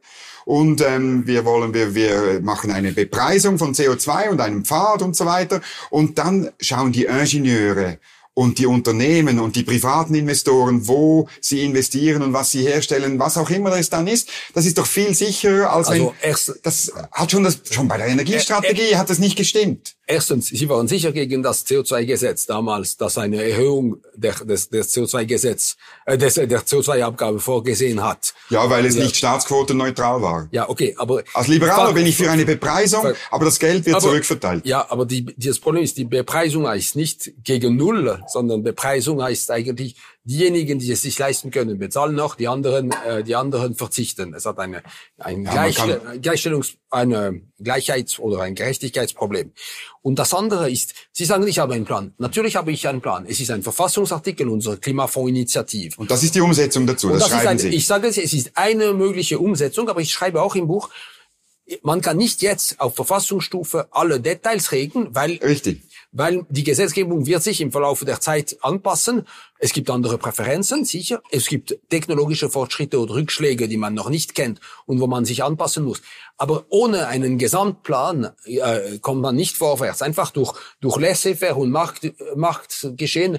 [0.45, 5.14] Und ähm, wir wollen, wir, wir machen eine Bepreisung von CO2 und einem Pfad und
[5.14, 5.61] so weiter.
[5.91, 7.99] Und dann schauen die Ingenieure
[8.37, 13.39] und die Unternehmen und die privaten Investoren, wo sie investieren und was sie herstellen, was
[13.39, 16.93] auch immer das dann ist, das ist doch viel sicherer, als also wenn erst, das
[17.12, 19.97] hat schon das schon bei der Energiestrategie hat das nicht gestimmt.
[20.09, 25.76] Erstens, Sie waren sicher gegen das CO2-Gesetz damals, das eine Erhöhung der, des, des CO2-Gesetz,
[26.05, 28.32] äh, des, der CO2-Abgabe vorgesehen hat.
[28.49, 29.03] Ja, weil es ja.
[29.03, 30.49] nicht staatsquotenneutral war.
[30.53, 34.05] Ja, okay, aber als Liberaler bin ich für eine Bepreisung, aber das Geld wird aber,
[34.05, 34.64] zurückverteilt.
[34.64, 39.51] Ja, aber die, das Problem ist, die Bepreisung heißt nicht gegen Null, sondern Bepreisung heißt
[39.51, 44.35] eigentlich diejenigen, die es sich leisten können, bezahlen noch, die anderen, äh, die anderen verzichten.
[44.35, 44.83] Es hat eine,
[45.18, 45.77] ein ja, Gleich,
[46.20, 49.53] Gleichstellungs, eine Gleichheits- oder ein Gerechtigkeitsproblem.
[50.03, 52.14] Und das andere ist, Sie sagen, ich habe einen Plan.
[52.18, 53.24] Natürlich habe ich einen Plan.
[53.27, 55.97] Es ist ein Verfassungsartikel unserer Klimafondsinitiative.
[55.99, 57.68] Und das ist die Umsetzung dazu, das, das schreiben ein, Sie.
[57.68, 60.91] Ich sage es, es ist eine mögliche Umsetzung, aber ich schreibe auch im Buch,
[61.83, 67.42] man kann nicht jetzt auf Verfassungsstufe alle Details regeln, weil Richtig weil die Gesetzgebung wird
[67.42, 69.26] sich im Verlauf der Zeit anpassen.
[69.59, 71.22] Es gibt andere Präferenzen, sicher.
[71.30, 75.42] Es gibt technologische Fortschritte oder Rückschläge, die man noch nicht kennt und wo man sich
[75.42, 76.02] anpassen muss.
[76.36, 80.02] Aber ohne einen Gesamtplan äh, kommt man nicht vorwärts.
[80.02, 83.38] Einfach durch, durch Laissez-faire und Markt, Marktgeschehen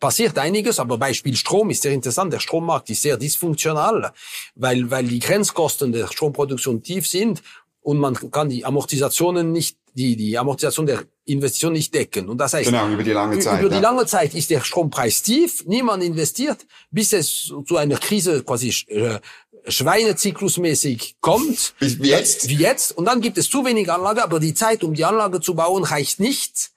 [0.00, 2.32] passiert einiges, aber Beispiel Strom ist sehr interessant.
[2.32, 4.12] Der Strommarkt ist sehr dysfunktional,
[4.54, 7.42] weil, weil die Grenzkosten der Stromproduktion tief sind
[7.82, 12.28] und man kann die Amortisationen nicht, die, die Amortisation der Investition nicht decken.
[12.28, 13.60] Und das heißt, genau, über die lange Zeit.
[13.60, 18.44] Über die lange Zeit ist der Strompreis tief, niemand investiert, bis es zu einer Krise
[18.44, 19.18] quasi äh,
[19.66, 21.74] Schweinezyklusmäßig kommt.
[21.80, 22.48] Wie jetzt?
[22.48, 22.96] Wie jetzt.
[22.96, 25.82] Und dann gibt es zu wenig Anlage, aber die Zeit, um die Anlage zu bauen,
[25.82, 26.70] reicht nicht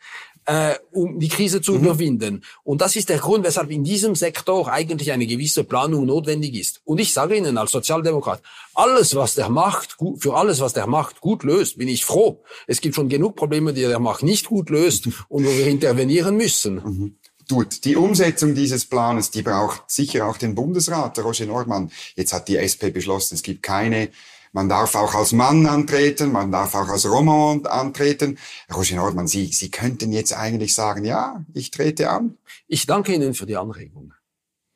[0.45, 1.79] äh, um die Krise zu mhm.
[1.79, 2.43] überwinden.
[2.63, 6.81] Und das ist der Grund, weshalb in diesem Sektor eigentlich eine gewisse Planung notwendig ist.
[6.83, 8.41] Und ich sage Ihnen als Sozialdemokrat,
[8.73, 12.43] alles, was der macht, für alles, was der macht, gut löst, bin ich froh.
[12.67, 16.37] Es gibt schon genug Probleme, die der Macht nicht gut löst und wo wir intervenieren
[16.37, 16.75] müssen.
[16.75, 17.15] Mhm
[17.51, 17.83] tut.
[17.83, 21.91] Die Umsetzung dieses Planes, die braucht sicher auch den Bundesrat, der Roger Nordmann.
[22.15, 24.09] Jetzt hat die SP beschlossen, es gibt keine
[24.53, 28.37] man darf auch als Mann antreten, man darf auch als Roman antreten.
[28.73, 32.37] Roger Nordmann, Sie, Sie könnten jetzt eigentlich sagen, ja, ich trete an.
[32.67, 34.13] Ich danke Ihnen für die Anregung.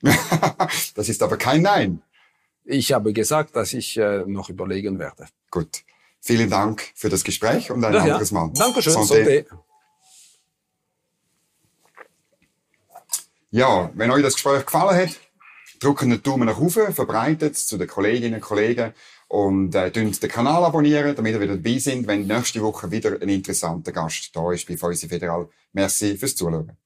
[0.95, 2.01] das ist aber kein Nein.
[2.63, 5.27] Ich habe gesagt, dass ich äh, noch überlegen werde.
[5.51, 5.83] Gut.
[6.21, 8.51] Vielen Dank für das Gespräch und ein ja, anderes Mal.
[8.55, 8.93] Dankeschön.
[8.93, 9.45] Santé.
[13.51, 15.15] Ja, wenn euch das Gespräch gefallen hat,
[15.79, 18.93] drückt einen Daumen nach oben, verbreitet es zu den Kolleginnen und Kollegen
[19.27, 23.29] und äh, den Kanal abonnieren, damit ihr wieder dabei sind, wenn nächste Woche wieder ein
[23.29, 25.49] interessanter Gast da ist bei Fäusi Federal.
[25.73, 26.84] Merci fürs Zuschauen.